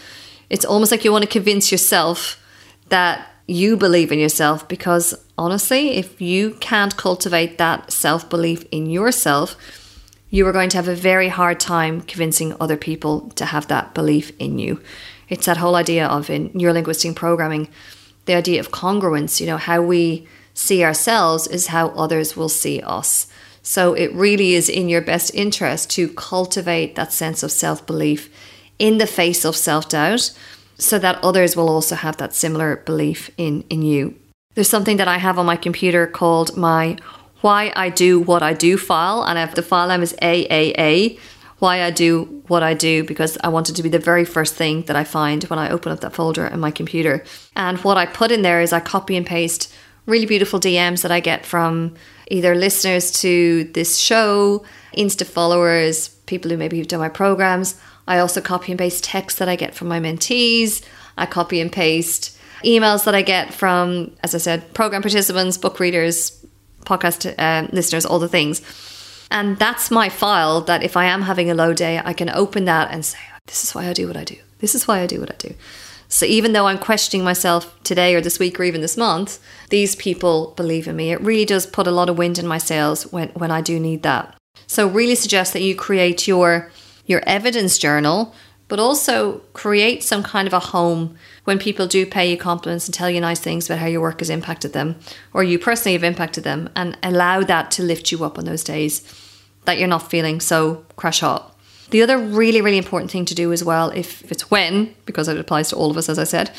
It's 0.50 0.64
almost 0.64 0.90
like 0.90 1.05
you 1.05 1.12
want 1.12 1.25
to 1.25 1.31
convince 1.31 1.71
yourself 1.71 2.43
that 2.88 3.26
you 3.47 3.76
believe 3.76 4.12
in 4.12 4.19
yourself 4.19 4.69
because 4.69 5.14
honestly, 5.37 5.97
if 5.97 6.21
you 6.21 6.52
can't 6.61 6.97
cultivate 6.97 7.59
that 7.59 7.93
self 7.93 8.28
belief 8.28 8.64
in 8.71 8.87
yourself, 8.87 9.57
you 10.31 10.47
are 10.47 10.52
going 10.52 10.69
to 10.71 10.76
have 10.76 10.88
a 10.88 10.95
very 10.95 11.28
hard 11.28 11.59
time 11.59 12.02
convincing 12.02 12.55
other 12.61 12.76
people 12.76 13.31
to 13.31 13.47
have 13.47 13.67
that 13.69 13.95
belief 13.95 14.33
in 14.38 14.59
you. 14.59 14.81
It's 15.28 15.47
that 15.47 15.57
whole 15.57 15.76
idea 15.76 16.07
of 16.07 16.28
in 16.31 16.50
neurolinguistic 16.50 17.17
programming, 17.17 17.69
the 18.26 18.35
idea 18.35 18.61
of 18.61 18.71
congruence, 18.71 19.40
you 19.40 19.47
know, 19.47 19.57
how 19.57 19.81
we 19.81 20.26
see 20.52 20.85
ourselves 20.85 21.47
is 21.47 21.69
how 21.69 21.88
others 21.90 22.37
will 22.37 22.49
see 22.49 22.81
us. 22.83 23.26
So 23.62 23.95
it 23.95 24.12
really 24.12 24.55
is 24.55 24.69
in 24.69 24.88
your 24.88 25.02
best 25.02 25.35
interest 25.35 25.90
to 25.90 26.09
cultivate 26.09 26.95
that 26.95 27.12
sense 27.12 27.43
of 27.43 27.52
self 27.52 27.87
belief 27.87 28.28
in 28.78 28.99
the 28.99 29.06
face 29.06 29.44
of 29.44 29.56
self 29.56 29.88
doubt 29.88 30.32
so 30.78 30.99
that 30.99 31.23
others 31.23 31.56
will 31.56 31.68
also 31.68 31.97
have 31.97 32.16
that 32.18 32.35
similar 32.35 32.76
belief 32.76 33.30
in, 33.37 33.62
in 33.68 33.82
you. 33.82 34.14
There's 34.54 34.68
something 34.68 34.97
that 34.97 35.08
I 35.08 35.18
have 35.18 35.38
on 35.38 35.47
my 35.47 35.56
computer 35.56 36.06
called 36.06 36.56
my 36.56 36.97
Why 37.40 37.73
I 37.75 37.90
Do 37.90 38.20
What 38.20 38.42
I 38.42 38.54
Do 38.54 38.78
file, 38.78 39.23
and 39.25 39.52
the 39.54 39.62
file 39.62 39.88
name 39.88 40.02
is 40.02 40.14
AAA. 40.23 41.18
Why 41.58 41.82
I 41.82 41.90
do 41.90 42.42
what 42.47 42.62
I 42.62 42.75
do 42.75 43.02
because 43.02 43.37
I 43.42 43.49
want 43.49 43.68
it 43.68 43.75
to 43.75 43.82
be 43.82 43.88
the 43.88 43.99
very 43.99 44.25
first 44.25 44.54
thing 44.54 44.82
that 44.82 44.94
I 44.94 45.02
find 45.02 45.42
when 45.44 45.58
I 45.58 45.70
open 45.70 45.90
up 45.90 46.00
that 46.00 46.12
folder 46.12 46.47
in 46.47 46.61
my 46.61 46.70
computer. 46.70 47.25
And 47.56 47.78
what 47.78 47.97
I 47.97 48.06
put 48.06 48.30
in 48.30 48.42
there 48.42 48.61
is 48.61 48.73
I 48.73 48.78
copy 48.78 49.16
and 49.16 49.26
paste 49.26 49.73
really 50.06 50.26
beautiful 50.26 50.61
DMs 50.61 51.02
that 51.02 51.11
I 51.11 51.18
get 51.18 51.44
from 51.44 51.94
either 52.30 52.54
listeners 52.54 53.11
to 53.23 53.64
this 53.75 53.99
show, 53.99 54.64
Insta 54.97 55.26
followers, 55.26 56.08
people 56.26 56.50
who 56.50 56.56
maybe 56.56 56.78
have 56.78 56.88
done 56.88 57.00
my 57.00 57.08
programs. 57.08 57.78
I 58.08 58.18
also 58.18 58.40
copy 58.40 58.72
and 58.72 58.78
paste 58.78 59.04
texts 59.04 59.38
that 59.38 59.48
I 59.48 59.54
get 59.54 59.74
from 59.74 59.86
my 59.86 60.00
mentees. 60.00 60.82
I 61.16 61.26
copy 61.26 61.60
and 61.60 61.70
paste 61.70 62.36
emails 62.64 63.04
that 63.04 63.14
I 63.14 63.22
get 63.22 63.54
from, 63.54 64.10
as 64.24 64.34
I 64.34 64.38
said, 64.38 64.74
program 64.74 65.02
participants, 65.02 65.58
book 65.58 65.78
readers, 65.78 66.44
podcast 66.84 67.34
uh, 67.38 67.68
listeners, 67.70 68.06
all 68.06 68.18
the 68.18 68.28
things. 68.28 68.62
And 69.30 69.58
that's 69.58 69.90
my 69.90 70.08
file 70.08 70.62
that 70.62 70.82
if 70.82 70.96
I 70.96 71.04
am 71.04 71.22
having 71.22 71.50
a 71.50 71.54
low 71.54 71.74
day, 71.74 72.00
I 72.02 72.14
can 72.14 72.30
open 72.30 72.64
that 72.64 72.90
and 72.90 73.04
say, 73.04 73.18
this 73.46 73.62
is 73.62 73.74
why 73.74 73.88
I 73.88 73.92
do 73.92 74.06
what 74.06 74.16
I 74.16 74.24
do. 74.24 74.36
This 74.58 74.74
is 74.74 74.88
why 74.88 75.00
I 75.00 75.06
do 75.06 75.20
what 75.20 75.30
I 75.30 75.36
do. 75.36 75.54
So 76.08 76.24
even 76.24 76.54
though 76.54 76.66
I'm 76.66 76.78
questioning 76.78 77.22
myself 77.22 77.78
today 77.82 78.14
or 78.14 78.22
this 78.22 78.38
week 78.38 78.58
or 78.58 78.64
even 78.64 78.80
this 78.80 78.96
month, 78.96 79.38
these 79.68 79.94
people 79.94 80.54
believe 80.56 80.88
in 80.88 80.96
me. 80.96 81.12
It 81.12 81.20
really 81.20 81.44
does 81.44 81.66
put 81.66 81.86
a 81.86 81.90
lot 81.90 82.08
of 82.08 82.16
wind 82.16 82.38
in 82.38 82.46
my 82.46 82.56
sails 82.56 83.12
when, 83.12 83.28
when 83.30 83.50
I 83.50 83.60
do 83.60 83.78
need 83.78 84.02
that. 84.04 84.34
So 84.66 84.88
really 84.88 85.14
suggest 85.14 85.52
that 85.52 85.62
you 85.62 85.76
create 85.76 86.26
your 86.26 86.70
your 87.08 87.22
evidence 87.26 87.76
journal, 87.78 88.32
but 88.68 88.78
also 88.78 89.38
create 89.54 90.04
some 90.04 90.22
kind 90.22 90.46
of 90.46 90.52
a 90.52 90.60
home 90.60 91.16
when 91.44 91.58
people 91.58 91.88
do 91.88 92.06
pay 92.06 92.30
you 92.30 92.36
compliments 92.36 92.86
and 92.86 92.94
tell 92.94 93.10
you 93.10 93.20
nice 93.20 93.40
things 93.40 93.68
about 93.68 93.80
how 93.80 93.86
your 93.86 94.02
work 94.02 94.20
has 94.20 94.30
impacted 94.30 94.74
them 94.74 94.94
or 95.32 95.42
you 95.42 95.58
personally 95.58 95.94
have 95.94 96.04
impacted 96.04 96.44
them 96.44 96.68
and 96.76 96.96
allow 97.02 97.42
that 97.42 97.70
to 97.72 97.82
lift 97.82 98.12
you 98.12 98.22
up 98.24 98.38
on 98.38 98.44
those 98.44 98.62
days 98.62 99.02
that 99.64 99.78
you're 99.78 99.88
not 99.88 100.10
feeling 100.10 100.38
so 100.40 100.84
crash 100.96 101.20
hot. 101.20 101.56
The 101.90 102.02
other 102.02 102.18
really, 102.18 102.60
really 102.60 102.78
important 102.78 103.10
thing 103.10 103.24
to 103.24 103.34
do 103.34 103.52
as 103.52 103.64
well, 103.64 103.88
if 103.90 104.30
it's 104.30 104.50
when, 104.50 104.94
because 105.06 105.26
it 105.26 105.38
applies 105.38 105.70
to 105.70 105.76
all 105.76 105.90
of 105.90 105.96
us, 105.96 106.10
as 106.10 106.18
I 106.18 106.24
said, 106.24 106.50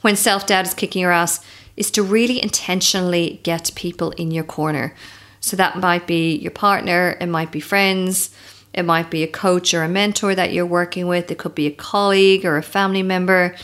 when 0.00 0.16
self 0.16 0.46
doubt 0.46 0.66
is 0.66 0.74
kicking 0.74 1.02
your 1.02 1.12
ass, 1.12 1.44
is 1.76 1.90
to 1.92 2.02
really 2.02 2.42
intentionally 2.42 3.40
get 3.44 3.70
people 3.76 4.10
in 4.12 4.32
your 4.32 4.44
corner. 4.44 4.94
So 5.40 5.56
that 5.56 5.78
might 5.78 6.06
be 6.08 6.36
your 6.36 6.50
partner, 6.50 7.16
it 7.20 7.26
might 7.26 7.52
be 7.52 7.60
friends, 7.60 8.30
it 8.74 8.84
might 8.84 9.10
be 9.10 9.22
a 9.22 9.28
coach 9.28 9.74
or 9.74 9.82
a 9.82 9.88
mentor 9.88 10.34
that 10.34 10.52
you're 10.52 10.66
working 10.66 11.06
with, 11.06 11.30
it 11.30 11.38
could 11.38 11.54
be 11.54 11.66
a 11.66 11.72
colleague 11.72 12.44
or 12.44 12.56
a 12.56 12.62
family 12.62 13.02
member. 13.02 13.54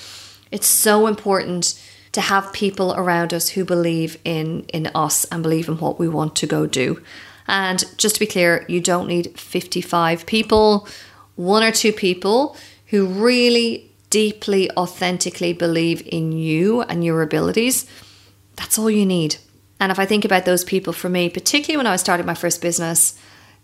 It's 0.51 0.67
so 0.67 1.07
important 1.07 1.81
to 2.13 2.21
have 2.21 2.53
people 2.53 2.95
around 2.95 3.33
us 3.35 3.51
who 3.51 3.65
believe 3.65 4.19
in 4.25 4.65
in 4.69 4.87
us 4.95 5.25
and 5.27 5.43
believe 5.43 5.69
in 5.69 5.79
what 5.79 5.99
we 5.99 6.09
want 6.09 6.37
to 6.37 6.47
go 6.47 6.67
do. 6.67 7.03
And 7.47 7.83
just 7.97 8.17
to 8.17 8.21
be 8.21 8.27
clear, 8.27 8.65
you 8.69 8.81
don't 8.81 9.09
need 9.09 9.39
55 9.39 10.27
people, 10.27 10.87
one 11.37 11.63
or 11.63 11.73
two 11.73 11.93
people 11.93 12.57
who 12.87 13.07
really 13.07 13.91
deeply 14.11 14.71
authentically 14.73 15.53
believe 15.53 16.03
in 16.07 16.33
you 16.33 16.83
and 16.83 17.05
your 17.05 17.23
abilities. 17.23 17.87
That's 18.57 18.79
all 18.79 18.91
you 18.91 19.07
need. 19.07 19.37
And 19.81 19.93
if 19.93 19.99
I 19.99 20.07
think 20.07 20.25
about 20.25 20.45
those 20.45 20.65
people 20.65 20.93
for 20.93 21.09
me, 21.09 21.29
particularly 21.29 21.77
when 21.77 21.87
I 21.87 21.93
was 21.93 22.01
starting 22.01 22.27
my 22.27 22.35
first 22.35 22.61
business, 22.61 23.19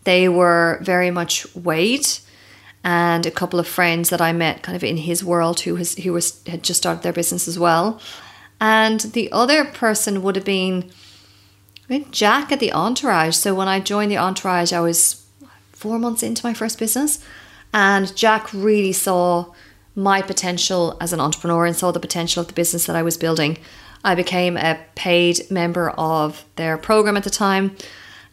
they 0.05 0.29
were 0.29 0.79
very 0.83 1.11
much 1.11 1.47
Wade 1.55 2.07
and 2.83 3.25
a 3.25 3.31
couple 3.31 3.59
of 3.59 3.67
friends 3.67 4.11
that 4.11 4.21
I 4.21 4.33
met 4.33 4.63
kind 4.63 4.77
of 4.77 4.85
in 4.85 4.99
his 4.99 5.25
world 5.25 5.61
who 5.61 5.75
was 5.75 5.95
who 5.97 6.13
was 6.13 6.43
had 6.47 6.63
just 6.63 6.81
started 6.81 7.03
their 7.03 7.13
business 7.13 7.49
as 7.49 7.59
well. 7.59 8.01
And 8.61 9.01
the 9.01 9.33
other 9.33 9.65
person 9.65 10.23
would 10.23 10.37
have 10.37 10.45
been 10.45 10.91
Jack 12.11 12.53
at 12.53 12.61
the 12.61 12.73
Entourage. 12.73 13.37
So 13.37 13.55
when 13.55 13.69
I 13.69 13.81
joined 13.81 14.11
the 14.11 14.19
Entourage, 14.19 14.73
I 14.73 14.81
was 14.81 15.25
four 15.73 15.99
months 15.99 16.23
into 16.23 16.47
my 16.47 16.55
first 16.55 16.79
business, 16.79 17.25
and 17.73 18.15
Jack 18.17 18.53
really 18.53 18.93
saw 18.93 19.53
my 19.95 20.23
potential 20.23 20.97
as 21.01 21.13
an 21.13 21.21
entrepreneur 21.21 21.67
and 21.67 21.77
saw 21.77 21.93
the 21.93 22.01
potential 22.01 22.41
of 22.41 22.49
the 22.49 22.55
business 22.55 22.87
that 22.87 22.97
I 22.97 23.03
was 23.03 23.17
building. 23.17 23.59
I 24.05 24.15
became 24.15 24.57
a 24.57 24.79
paid 24.95 25.51
member 25.51 25.91
of 25.91 26.45
their 26.57 26.77
program 26.77 27.17
at 27.17 27.25
the 27.25 27.31
time. 27.31 27.77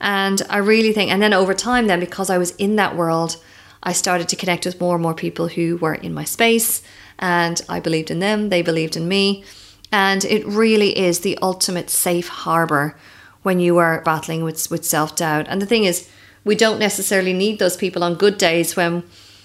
And 0.02 0.42
I 0.50 0.58
really 0.58 0.94
think, 0.94 1.12
and 1.12 1.22
then 1.22 1.34
over 1.34 1.54
time, 1.54 1.88
then 1.88 2.00
because 2.00 2.30
I 2.30 2.40
was 2.40 2.56
in 2.56 2.76
that 2.76 2.98
world, 2.98 3.38
I 3.84 3.94
started 3.94 4.28
to 4.30 4.36
connect 4.36 4.66
with 4.66 4.82
more 4.82 4.96
and 4.96 5.04
more 5.04 5.14
people 5.14 5.48
who 5.48 5.78
were 5.78 5.94
in 5.94 6.14
my 6.14 6.24
space. 6.24 6.82
And 7.20 7.62
I 7.70 7.80
believed 7.80 8.10
in 8.10 8.20
them, 8.20 8.50
they 8.50 8.64
believed 8.64 8.98
in 8.98 9.08
me. 9.08 9.44
And 9.92 10.26
it 10.26 10.46
really 10.46 10.98
is 10.98 11.20
the 11.20 11.38
ultimate 11.42 11.90
safe 11.90 12.28
harbor 12.28 12.98
when 13.44 13.60
you 13.60 13.78
are 13.78 14.02
battling 14.02 14.44
with, 14.44 14.72
with 14.72 14.84
self 14.84 15.16
doubt. 15.16 15.46
And 15.48 15.62
the 15.62 15.68
thing 15.68 15.84
is, 15.84 16.10
we 16.44 16.56
don't 16.56 16.80
necessarily 16.80 17.34
need 17.34 17.60
those 17.60 17.78
people 17.78 18.04
on 18.04 18.16
good 18.16 18.40
days 18.40 18.76
when 18.76 19.04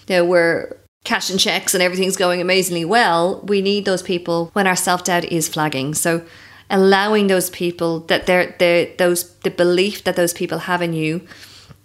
you 0.08 0.16
know, 0.16 0.24
we're 0.24 0.74
cashing 1.04 1.38
checks 1.38 1.74
and 1.74 1.82
everything's 1.82 2.16
going 2.16 2.40
amazingly 2.40 2.84
well. 2.84 3.42
We 3.42 3.60
need 3.60 3.84
those 3.84 4.02
people 4.02 4.50
when 4.54 4.66
our 4.66 4.76
self 4.76 5.04
doubt 5.04 5.26
is 5.26 5.48
flagging. 5.48 5.92
So 5.94 6.24
allowing 6.70 7.26
those 7.26 7.50
people 7.50 8.00
that 8.00 8.26
they're, 8.26 8.54
they're 8.58 8.94
those 8.96 9.34
the 9.38 9.50
belief 9.50 10.04
that 10.04 10.16
those 10.16 10.32
people 10.32 10.58
have 10.58 10.82
in 10.82 10.92
you 10.92 11.26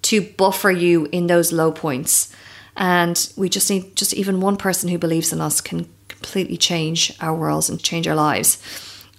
to 0.04 0.22
buffer 0.22 0.72
you 0.72 1.08
in 1.12 1.28
those 1.28 1.52
low 1.52 1.72
points. 1.72 2.34
And 2.76 3.32
we 3.36 3.50
just 3.50 3.70
need 3.70 3.96
just 3.96 4.14
even 4.14 4.42
one 4.42 4.58
person 4.58 4.90
who 4.90 4.98
believes 4.98 5.32
in 5.32 5.42
us 5.42 5.62
can 5.62 5.88
completely 6.08 6.58
change 6.58 7.14
our 7.20 7.36
worlds 7.36 7.70
and 7.70 7.82
change 7.82 8.08
our 8.08 8.16
lives. 8.16 8.58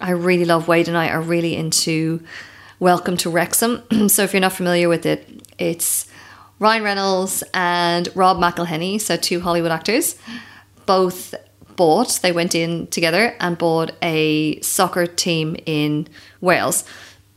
I 0.01 0.11
really 0.11 0.45
love 0.45 0.67
wade 0.67 0.87
and 0.87 0.97
i 0.97 1.07
are 1.09 1.21
really 1.21 1.55
into 1.55 2.21
welcome 2.79 3.15
to 3.17 3.29
wrexham. 3.29 3.83
So 4.09 4.23
if 4.23 4.33
you're 4.33 4.41
not 4.41 4.53
familiar 4.53 4.89
with 4.89 5.05
it 5.05 5.43
it's 5.57 6.07
ryan 6.59 6.83
reynolds 6.83 7.43
and 7.53 8.09
rob 8.15 8.37
mcelhenney 8.37 8.99
so 8.99 9.15
two 9.15 9.39
hollywood 9.39 9.71
actors 9.71 10.15
both 10.85 11.35
bought, 11.75 12.19
they 12.21 12.31
went 12.31 12.55
in 12.55 12.87
together 12.87 13.35
and 13.39 13.57
bought 13.57 13.91
a 14.01 14.59
soccer 14.61 15.05
team 15.05 15.55
in 15.65 16.07
Wales. 16.41 16.83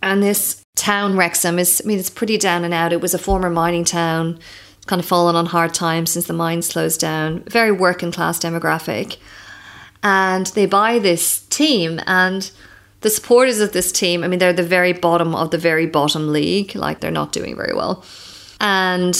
And 0.02 0.22
this 0.22 0.62
town, 0.76 1.16
Wrexham, 1.16 1.58
is, 1.58 1.82
I 1.84 1.88
mean, 1.88 1.98
it's 1.98 2.10
pretty 2.10 2.38
down 2.38 2.64
and 2.64 2.74
out. 2.74 2.92
It 2.92 3.00
was 3.00 3.14
a 3.14 3.18
former 3.18 3.50
mining 3.50 3.84
town. 3.84 4.38
Kind 4.86 5.00
of 5.00 5.06
fallen 5.06 5.34
on 5.34 5.46
hard 5.46 5.74
times 5.74 6.12
since 6.12 6.26
the 6.26 6.32
mines 6.32 6.70
closed 6.70 7.00
down. 7.00 7.42
Very 7.48 7.72
working 7.72 8.12
class 8.12 8.38
demographic. 8.38 9.16
And 10.02 10.46
they 10.48 10.66
buy 10.66 11.00
this 11.00 11.40
team 11.46 12.00
and 12.06 12.48
the 13.00 13.10
supporters 13.10 13.60
of 13.60 13.72
this 13.72 13.92
team, 13.92 14.24
I 14.24 14.28
mean, 14.28 14.38
they're 14.38 14.52
the 14.52 14.62
very 14.62 14.92
bottom 14.92 15.34
of 15.34 15.50
the 15.50 15.58
very 15.58 15.86
bottom 15.86 16.32
league. 16.32 16.74
Like, 16.74 17.00
they're 17.00 17.10
not 17.10 17.32
doing 17.32 17.56
very 17.56 17.74
well. 17.74 18.04
And 18.60 19.14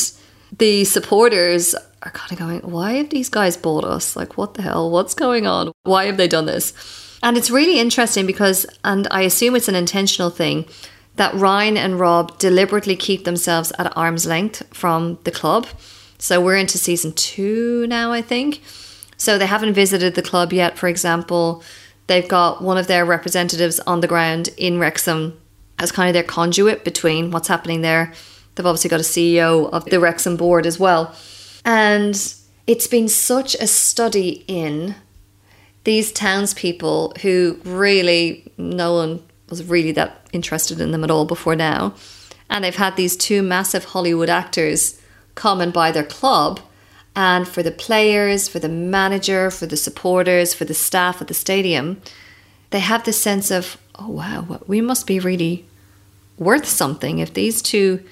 the 0.59 0.85
supporters 0.85 1.75
are 2.07 2.11
kind 2.11 2.33
of 2.33 2.39
going, 2.39 2.61
why 2.61 2.93
have 2.93 3.11
these 3.11 3.29
guys 3.29 3.57
bought 3.57 3.85
us? 3.85 4.17
Like, 4.17 4.39
what 4.39 4.55
the 4.55 4.63
hell? 4.63 4.91
What's 4.91 5.15
going 5.15 5.47
on? 5.47 5.73
Why 5.83 6.07
have 6.07 6.17
they 6.17 6.29
done 6.29 6.47
this? 6.47 6.73
And 7.23 7.37
it's 7.37 7.51
really 7.51 7.81
interesting 7.81 8.27
because, 8.27 8.65
and 8.85 9.09
I 9.11 9.23
assume 9.23 9.57
it's 9.57 9.69
an 9.69 9.75
intentional 9.75 10.31
thing, 10.31 10.67
that 11.17 11.35
Ryan 11.35 11.77
and 11.77 11.99
Rob 11.99 12.39
deliberately 12.39 12.95
keep 12.95 13.25
themselves 13.25 13.73
at 13.79 13.97
arm's 13.97 14.27
length 14.27 14.63
from 14.73 15.19
the 15.25 15.31
club. 15.31 15.67
So 16.19 16.41
we're 16.41 16.57
into 16.57 16.79
season 16.79 17.13
two 17.13 17.87
now, 17.89 18.13
I 18.13 18.23
think. 18.23 18.63
So 19.17 19.39
they 19.39 19.47
haven't 19.47 19.75
visited 19.75 20.15
the 20.15 20.23
club 20.23 20.53
yet, 20.53 20.79
for 20.79 20.89
example. 20.89 21.63
They've 22.07 22.29
got 22.29 22.63
one 22.63 22.79
of 22.79 22.87
their 22.87 23.05
representatives 23.05 23.81
on 23.81 24.01
the 24.01 24.07
ground 24.07 24.51
in 24.57 24.79
Wrexham 24.79 25.41
as 25.79 25.91
kind 25.91 26.09
of 26.09 26.15
their 26.15 26.23
conduit 26.23 26.85
between 26.85 27.31
what's 27.31 27.49
happening 27.49 27.81
there. 27.81 28.13
They've 28.55 28.67
obviously 28.67 28.91
got 28.91 29.01
a 29.01 29.03
CEO 29.03 29.71
of 29.71 29.85
the 29.87 29.99
Wrexham 29.99 30.37
board 30.37 30.67
as 30.67 30.79
well. 30.79 31.15
And 31.67 32.35
it's 32.69 32.87
been 32.87 33.09
such 33.09 33.57
a 33.57 33.67
study 33.67 34.45
in 34.47 34.95
these 35.83 36.13
townspeople 36.13 37.15
who 37.23 37.61
really 37.65 38.51
no 38.57 38.95
one 38.95 39.23
was 39.51 39.65
really 39.65 39.93
that 39.93 40.27
interested 40.33 40.81
in 40.81 40.93
them 40.93 41.05
at 41.05 41.11
all 41.11 41.25
before 41.25 41.57
now. 41.57 41.95
And 42.49 42.65
they've 42.65 42.75
had 42.75 42.97
these 42.97 43.17
two 43.17 43.43
massive 43.43 43.87
Hollywood 43.87 44.29
actors 44.29 45.01
come 45.35 45.61
and 45.61 45.73
buy 45.73 45.91
their 45.91 46.05
club. 46.05 46.61
And 47.17 47.49
for 47.49 47.63
the 47.63 47.73
players, 47.73 48.49
for 48.49 48.61
the 48.61 48.69
manager, 48.69 49.51
for 49.51 49.67
the 49.67 49.77
supporters, 49.77 50.55
for 50.55 50.65
the 50.65 50.75
staff 50.75 51.21
at 51.21 51.29
the 51.29 51.35
stadium, 51.35 52.01
they 52.71 52.81
have 52.81 53.05
this 53.05 53.21
sense 53.21 53.51
of, 53.51 53.77
oh, 53.99 54.09
wow, 54.09 54.61
we 54.67 54.81
must 54.81 55.07
be 55.07 55.19
really 55.19 55.67
worth 56.39 56.67
something 56.67 57.19
if 57.19 57.35
these 57.35 57.63
two 57.63 58.05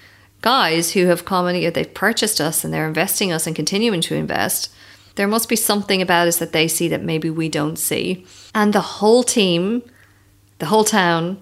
guys 0.45 0.93
who 0.93 1.07
have 1.07 1.25
come 1.25 1.47
and 1.47 1.75
they've 1.75 1.95
purchased 1.95 2.39
us 2.39 2.65
and 2.65 2.73
they're 2.73 2.87
investing 2.87 3.33
us 3.33 3.47
and 3.47 3.57
continuing 3.57 4.03
to 4.03 4.15
invest 4.15 4.69
there 5.15 5.29
must 5.29 5.49
be 5.49 5.57
something 5.57 6.03
about 6.03 6.29
us 6.29 6.39
that 6.39 6.53
they 6.53 6.69
see 6.69 6.89
that 6.89 7.03
maybe 7.03 7.31
we 7.31 7.49
don't 7.49 7.79
see. 7.79 8.27
And 8.55 8.73
the 8.73 8.81
whole 8.81 9.23
team, 9.23 9.83
the 10.59 10.67
whole 10.67 10.85
town, 10.85 11.41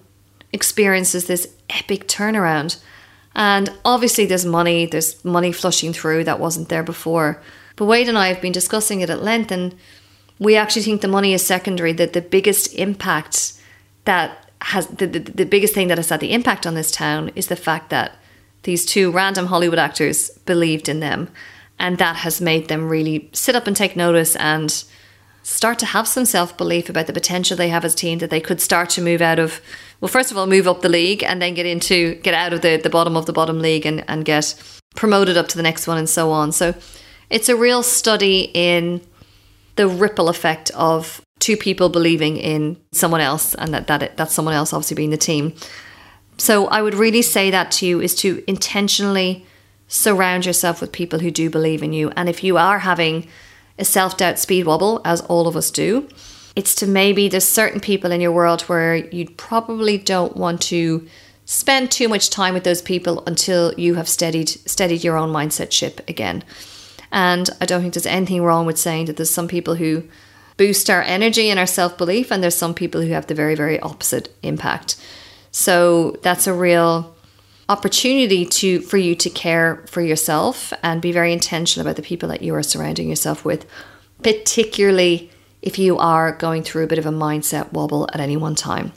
experiences 0.51 1.25
this 1.25 1.47
epic 1.69 2.07
turnaround. 2.07 2.81
And 3.35 3.71
obviously, 3.83 4.25
there's 4.25 4.45
money, 4.45 4.85
there's 4.85 5.23
money 5.25 5.51
flushing 5.51 5.91
through 5.91 6.23
that 6.25 6.39
wasn't 6.39 6.69
there 6.69 6.83
before. 6.83 7.41
But 7.75 7.85
Wade 7.85 8.07
and 8.07 8.17
I 8.17 8.27
have 8.27 8.41
been 8.41 8.51
discussing 8.51 9.01
it 9.01 9.09
at 9.09 9.23
length, 9.23 9.51
and 9.51 9.73
we 10.37 10.55
actually 10.55 10.83
think 10.83 11.01
the 11.01 11.07
money 11.07 11.33
is 11.33 11.43
secondary, 11.43 11.93
that 11.93 12.13
the 12.13 12.21
biggest 12.21 12.75
impact 12.75 13.53
that 14.05 14.51
has 14.61 14.85
the, 14.87 15.07
the, 15.07 15.19
the 15.19 15.45
biggest 15.45 15.73
thing 15.73 15.87
that 15.87 15.97
has 15.97 16.09
had 16.09 16.19
the 16.19 16.31
impact 16.31 16.67
on 16.67 16.75
this 16.75 16.91
town 16.91 17.31
is 17.35 17.47
the 17.47 17.55
fact 17.55 17.89
that 17.89 18.15
these 18.63 18.85
two 18.85 19.11
random 19.11 19.47
Hollywood 19.47 19.79
actors 19.79 20.29
believed 20.45 20.89
in 20.89 20.99
them 20.99 21.29
and 21.79 21.97
that 21.97 22.17
has 22.17 22.41
made 22.41 22.67
them 22.67 22.89
really 22.89 23.29
sit 23.33 23.55
up 23.55 23.67
and 23.67 23.75
take 23.75 23.95
notice 23.95 24.35
and 24.37 24.83
start 25.43 25.77
to 25.79 25.85
have 25.85 26.07
some 26.07 26.25
self 26.25 26.57
belief 26.57 26.89
about 26.89 27.07
the 27.07 27.13
potential 27.13 27.57
they 27.57 27.69
have 27.69 27.83
as 27.83 27.93
a 27.93 27.97
team 27.97 28.19
that 28.19 28.29
they 28.29 28.39
could 28.39 28.61
start 28.61 28.89
to 28.89 29.01
move 29.01 29.21
out 29.21 29.39
of 29.39 29.61
well 29.99 30.09
first 30.09 30.31
of 30.31 30.37
all 30.37 30.47
move 30.47 30.67
up 30.67 30.81
the 30.81 30.89
league 30.89 31.23
and 31.23 31.41
then 31.41 31.53
get 31.53 31.65
into 31.65 32.15
get 32.15 32.33
out 32.33 32.53
of 32.53 32.61
the, 32.61 32.77
the 32.77 32.89
bottom 32.89 33.17
of 33.17 33.25
the 33.25 33.33
bottom 33.33 33.59
league 33.59 33.85
and, 33.85 34.03
and 34.07 34.25
get 34.25 34.55
promoted 34.95 35.37
up 35.37 35.47
to 35.49 35.57
the 35.57 35.63
next 35.63 35.87
one 35.87 35.97
and 35.97 36.09
so 36.09 36.31
on. 36.31 36.51
So 36.51 36.75
it's 37.29 37.49
a 37.49 37.55
real 37.55 37.83
study 37.83 38.51
in 38.53 39.01
the 39.75 39.87
ripple 39.87 40.29
effect 40.29 40.71
of 40.71 41.21
two 41.39 41.57
people 41.57 41.89
believing 41.89 42.37
in 42.37 42.77
someone 42.91 43.21
else 43.21 43.55
and 43.55 43.73
that, 43.73 43.87
that 43.87 44.03
it, 44.03 44.29
someone 44.29 44.53
else 44.53 44.71
obviously 44.71 44.95
being 44.95 45.09
the 45.09 45.17
team. 45.17 45.53
So 46.37 46.67
I 46.67 46.81
would 46.81 46.95
really 46.95 47.21
say 47.21 47.51
that 47.51 47.71
to 47.73 47.85
you 47.85 48.01
is 48.01 48.15
to 48.15 48.43
intentionally 48.47 49.45
surround 49.87 50.45
yourself 50.45 50.81
with 50.81 50.91
people 50.91 51.19
who 51.19 51.31
do 51.31 51.49
believe 51.49 51.83
in 51.83 51.93
you. 51.93 52.11
And 52.15 52.27
if 52.27 52.43
you 52.43 52.57
are 52.57 52.79
having 52.79 53.27
a 53.77 53.85
self 53.85 54.17
doubt 54.17 54.39
speed 54.39 54.65
wobble, 54.65 55.01
as 55.05 55.21
all 55.21 55.47
of 55.47 55.55
us 55.55 55.71
do, 55.71 56.07
it's 56.55 56.75
to 56.75 56.87
maybe 56.87 57.27
there's 57.27 57.47
certain 57.47 57.79
people 57.79 58.11
in 58.11 58.21
your 58.21 58.31
world 58.31 58.61
where 58.63 58.95
you 58.95 59.29
probably 59.29 59.97
don't 59.97 60.37
want 60.37 60.61
to 60.63 61.07
spend 61.45 61.91
too 61.91 62.07
much 62.07 62.29
time 62.29 62.53
with 62.53 62.63
those 62.63 62.81
people 62.81 63.23
until 63.27 63.73
you 63.77 63.95
have 63.95 64.07
steadied 64.07 64.49
steadied 64.49 65.03
your 65.03 65.17
own 65.17 65.29
mindset 65.31 65.71
ship 65.71 66.01
again. 66.07 66.43
And 67.11 67.49
I 67.61 67.65
don't 67.65 67.81
think 67.81 67.93
there's 67.93 68.05
anything 68.05 68.41
wrong 68.41 68.65
with 68.65 68.79
saying 68.79 69.05
that 69.05 69.17
there's 69.17 69.29
some 69.29 69.47
people 69.47 69.75
who 69.75 70.03
boost 70.57 70.89
our 70.89 71.01
energy 71.01 71.49
and 71.49 71.59
our 71.59 71.67
self 71.67 71.97
belief, 71.97 72.31
and 72.31 72.41
there's 72.41 72.55
some 72.55 72.73
people 72.73 73.01
who 73.01 73.09
have 73.09 73.27
the 73.27 73.35
very, 73.35 73.55
very 73.55 73.79
opposite 73.79 74.35
impact. 74.41 74.95
So 75.53 76.17
that's 76.23 76.47
a 76.47 76.53
real 76.53 77.15
opportunity 77.69 78.45
to 78.45 78.81
for 78.81 78.97
you 78.97 79.15
to 79.15 79.29
care 79.29 79.85
for 79.87 80.01
yourself 80.01 80.73
and 80.83 81.01
be 81.01 81.13
very 81.13 81.31
intentional 81.31 81.87
about 81.87 81.95
the 81.95 82.01
people 82.01 82.27
that 82.29 82.41
you 82.41 82.53
are 82.55 82.63
surrounding 82.63 83.07
yourself 83.07 83.45
with, 83.45 83.65
particularly 84.21 85.31
if 85.61 85.79
you 85.79 85.97
are 85.97 86.33
going 86.33 86.63
through 86.63 86.83
a 86.83 86.87
bit 86.87 86.99
of 86.99 87.05
a 87.05 87.11
mindset 87.11 87.71
wobble 87.71 88.09
at 88.13 88.19
any 88.19 88.35
one 88.35 88.55
time. 88.55 88.91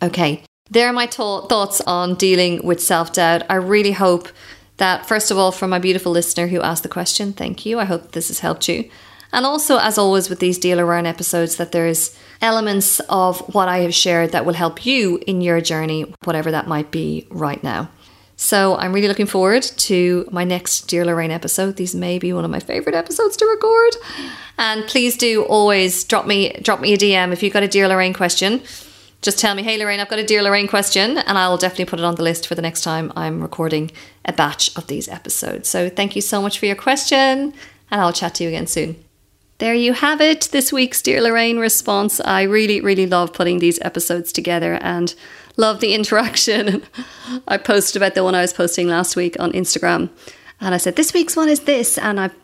Okay, 0.00 0.42
there 0.70 0.88
are 0.88 0.92
my 0.92 1.06
th- 1.06 1.48
thoughts 1.48 1.80
on 1.82 2.14
dealing 2.14 2.64
with 2.64 2.80
self 2.80 3.12
doubt. 3.12 3.42
I 3.50 3.56
really 3.56 3.92
hope 3.92 4.28
that, 4.76 5.06
first 5.06 5.30
of 5.30 5.38
all, 5.38 5.50
from 5.50 5.70
my 5.70 5.78
beautiful 5.80 6.12
listener 6.12 6.46
who 6.46 6.62
asked 6.62 6.84
the 6.84 6.88
question, 6.88 7.32
thank 7.32 7.66
you. 7.66 7.80
I 7.80 7.84
hope 7.84 8.12
this 8.12 8.28
has 8.28 8.40
helped 8.40 8.68
you. 8.68 8.88
And 9.36 9.44
also, 9.44 9.76
as 9.76 9.98
always, 9.98 10.30
with 10.30 10.40
these 10.40 10.58
Dear 10.58 10.76
Lorraine 10.76 11.04
episodes, 11.04 11.56
that 11.56 11.70
there's 11.70 12.16
elements 12.40 13.00
of 13.00 13.38
what 13.54 13.68
I 13.68 13.80
have 13.80 13.94
shared 13.94 14.32
that 14.32 14.46
will 14.46 14.54
help 14.54 14.86
you 14.86 15.22
in 15.26 15.42
your 15.42 15.60
journey, 15.60 16.14
whatever 16.24 16.50
that 16.50 16.66
might 16.66 16.90
be 16.90 17.26
right 17.30 17.62
now. 17.62 17.90
So 18.36 18.76
I'm 18.76 18.94
really 18.94 19.08
looking 19.08 19.26
forward 19.26 19.62
to 19.62 20.26
my 20.32 20.44
next 20.44 20.88
Dear 20.88 21.04
Lorraine 21.04 21.30
episode. 21.30 21.76
These 21.76 21.94
may 21.94 22.18
be 22.18 22.32
one 22.32 22.46
of 22.46 22.50
my 22.50 22.60
favorite 22.60 22.94
episodes 22.94 23.36
to 23.36 23.44
record. 23.44 23.96
And 24.58 24.86
please 24.86 25.18
do 25.18 25.44
always 25.44 26.04
drop 26.04 26.26
me 26.26 26.58
drop 26.62 26.80
me 26.80 26.94
a 26.94 26.96
DM 26.96 27.32
if 27.32 27.42
you've 27.42 27.52
got 27.52 27.62
a 27.62 27.68
Dear 27.68 27.88
Lorraine 27.88 28.14
question. 28.14 28.62
Just 29.20 29.38
tell 29.38 29.54
me, 29.54 29.62
hey 29.62 29.76
Lorraine, 29.76 30.00
I've 30.00 30.08
got 30.08 30.18
a 30.18 30.24
Dear 30.24 30.42
Lorraine 30.42 30.68
question, 30.68 31.18
and 31.18 31.36
I'll 31.36 31.58
definitely 31.58 31.86
put 31.86 31.98
it 31.98 32.04
on 32.04 32.14
the 32.14 32.22
list 32.22 32.46
for 32.46 32.54
the 32.54 32.62
next 32.62 32.82
time 32.82 33.12
I'm 33.16 33.42
recording 33.42 33.90
a 34.24 34.32
batch 34.32 34.74
of 34.76 34.86
these 34.86 35.08
episodes. 35.08 35.68
So 35.68 35.90
thank 35.90 36.16
you 36.16 36.22
so 36.22 36.40
much 36.40 36.58
for 36.58 36.64
your 36.64 36.76
question, 36.76 37.52
and 37.90 38.00
I'll 38.00 38.12
chat 38.14 38.34
to 38.36 38.44
you 38.44 38.50
again 38.50 38.66
soon. 38.66 39.05
There 39.58 39.74
you 39.74 39.94
have 39.94 40.20
it, 40.20 40.50
this 40.52 40.70
week's 40.70 41.00
Dear 41.00 41.22
Lorraine 41.22 41.58
response. 41.58 42.20
I 42.20 42.42
really, 42.42 42.82
really 42.82 43.06
love 43.06 43.32
putting 43.32 43.58
these 43.58 43.78
episodes 43.80 44.30
together 44.30 44.74
and 44.82 45.14
love 45.56 45.80
the 45.80 45.94
interaction. 45.98 46.82
I 47.48 47.56
posted 47.56 47.96
about 47.96 48.14
the 48.14 48.22
one 48.22 48.34
I 48.34 48.42
was 48.42 48.52
posting 48.52 48.86
last 48.86 49.16
week 49.16 49.34
on 49.40 49.52
Instagram. 49.52 50.10
And 50.60 50.74
I 50.74 50.76
said, 50.76 50.96
This 50.96 51.14
week's 51.14 51.36
one 51.36 51.48
is 51.48 51.60
this. 51.60 51.96
And 51.96 52.20
I've 52.20 52.34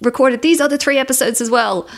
recorded 0.00 0.42
these 0.42 0.60
other 0.60 0.76
three 0.76 0.96
episodes 0.96 1.40
as 1.40 1.50
well. 1.50 1.88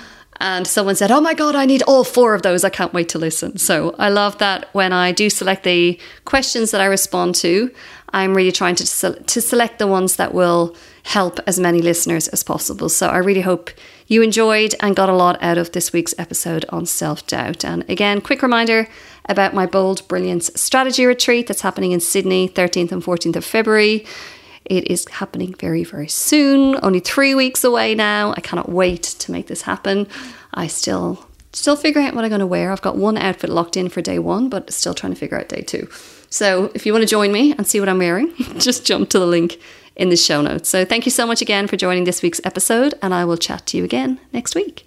And 0.41 0.67
someone 0.67 0.97
said, 0.97 1.11
Oh 1.11 1.21
my 1.21 1.35
God, 1.35 1.55
I 1.55 1.67
need 1.67 1.83
all 1.83 2.03
four 2.03 2.35
of 2.35 2.41
those. 2.41 2.65
I 2.65 2.71
can't 2.71 2.95
wait 2.95 3.11
to 3.11 3.19
listen. 3.19 3.59
So 3.59 3.95
I 3.99 4.09
love 4.09 4.39
that 4.39 4.71
when 4.73 4.95
I 4.95 5.13
do 5.13 5.29
select 5.29 5.65
the 5.65 6.01
questions 6.25 6.71
that 6.71 6.81
I 6.81 6.87
respond 6.87 7.35
to, 7.37 7.71
I'm 8.13 8.35
really 8.35 8.53
trying 8.53 8.75
to, 8.77 8.85
to 9.15 9.41
select 9.41 9.79
the 9.79 9.87
ones 9.87 10.17
that 10.17 10.35
will 10.35 10.77
help 11.05 11.41
as 11.47 11.59
many 11.59 11.81
listeners 11.81 12.29
as 12.29 12.43
possible. 12.43 12.89
So 12.89 13.09
I 13.09 13.19
really 13.19 13.41
hope 13.41 13.71
you 14.07 14.23
enjoyed 14.23 14.75
and 14.81 14.95
got 14.95 15.09
a 15.09 15.15
lot 15.15 15.43
out 15.43 15.59
of 15.59 15.73
this 15.73 15.93
week's 15.93 16.15
episode 16.19 16.65
on 16.69 16.87
self 16.87 17.27
doubt. 17.27 17.65
And 17.65 17.89
again, 17.89 18.21
quick 18.21 18.43
reminder 18.43 18.89
about 19.29 19.55
my 19.55 19.67
Bold 19.67 20.07
Brilliance 20.09 20.51
Strategy 20.55 21.07
Retreat 21.07 21.47
that's 21.47 21.63
happening 21.63 21.93
in 21.93 22.01
Sydney, 22.01 22.49
13th 22.49 22.93
and 22.93 23.03
14th 23.03 23.37
of 23.37 23.45
February. 23.45 24.05
It 24.65 24.91
is 24.91 25.09
happening 25.09 25.55
very, 25.55 25.83
very 25.85 26.09
soon. 26.09 26.79
Only 26.83 27.01
three 27.01 27.35
weeks 27.35 27.65
away 27.65 27.95
now. 27.95 28.33
I 28.37 28.41
cannot 28.41 28.69
wait 28.69 29.03
to 29.03 29.33
make 29.33 29.47
this 29.49 29.63
happen. 29.63 30.07
I 30.55 30.67
still 30.67 31.27
still 31.55 31.77
figuring 31.77 32.07
out 32.07 32.15
what 32.15 32.25
I'm 32.25 32.31
going 32.31 32.41
to 32.41 32.47
wear. 32.47 32.73
I've 32.73 32.81
got 32.81 32.97
one 32.97 33.19
outfit 33.19 33.51
locked 33.51 33.77
in 33.77 33.89
for 33.89 34.01
day 34.01 34.19
one, 34.19 34.49
but 34.49 34.73
still 34.73 34.95
trying 34.95 35.13
to 35.13 35.19
figure 35.19 35.39
out 35.39 35.49
day 35.49 35.61
two. 35.61 35.89
So 36.33 36.73
if 36.75 36.87
you 36.87 36.93
want 36.95 37.03
to 37.03 37.09
join 37.09 37.31
me 37.31 37.53
and 37.53 37.67
see 37.67 37.79
what 37.79 37.91
I'm 37.91 37.99
wearing, 37.99 38.33
just 38.59 38.87
jump 38.87 39.11
to 39.11 39.19
the 39.19 39.27
link 39.27 39.61
in 39.97 40.09
the 40.09 40.17
show 40.17 40.41
notes. 40.41 40.71
So 40.71 40.87
thank 40.87 41.05
you 41.05 41.11
so 41.11 41.27
much 41.27 41.43
again 41.43 41.67
for 41.67 41.77
joining 41.77 42.05
this 42.05 42.23
week's 42.23 42.41
episode, 42.43 42.95
and 43.03 43.13
I 43.13 43.27
will 43.27 43.37
chat 43.37 43.67
to 43.67 43.77
you 43.77 43.85
again 43.85 44.19
next 44.33 44.55
week. 44.55 44.87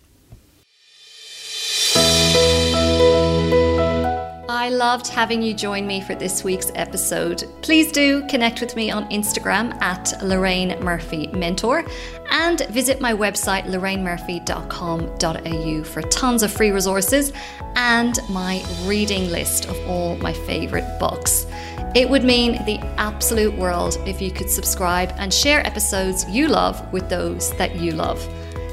I 4.66 4.70
loved 4.70 5.08
having 5.10 5.44
you 5.44 5.54
join 5.54 5.86
me 5.86 6.02
for 6.02 6.16
this 6.16 6.44
week's 6.44 6.72
episode. 6.74 7.44
Please 7.62 7.92
do 7.92 8.26
connect 8.26 8.62
with 8.62 8.76
me 8.76 8.90
on 8.90 9.08
Instagram 9.10 9.80
at 9.80 10.20
Lorraine 10.24 10.84
Murphy 10.84 11.28
Mentor 11.28 11.86
and 12.32 12.66
visit 12.72 13.00
my 13.00 13.14
website 13.14 13.66
lorrainemurphy.com.au 13.66 15.84
for 15.84 16.02
tons 16.02 16.42
of 16.42 16.52
free 16.52 16.72
resources 16.72 17.32
and 17.76 18.18
my 18.28 18.66
reading 18.86 19.30
list 19.30 19.68
of 19.68 19.78
all 19.88 20.18
my 20.18 20.34
favourite 20.34 21.00
books. 21.00 21.46
It 21.94 22.10
would 22.10 22.24
mean 22.24 22.54
the 22.66 22.80
absolute 22.98 23.56
world 23.56 24.00
if 24.08 24.20
you 24.20 24.32
could 24.32 24.50
subscribe 24.50 25.14
and 25.18 25.32
share 25.32 25.64
episodes 25.64 26.28
you 26.28 26.48
love 26.48 26.92
with 26.92 27.08
those 27.08 27.56
that 27.58 27.76
you 27.76 27.92
love. 27.92 28.20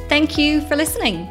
Thank 0.09 0.39
you 0.39 0.63
for 0.63 0.75
listening. 0.75 1.29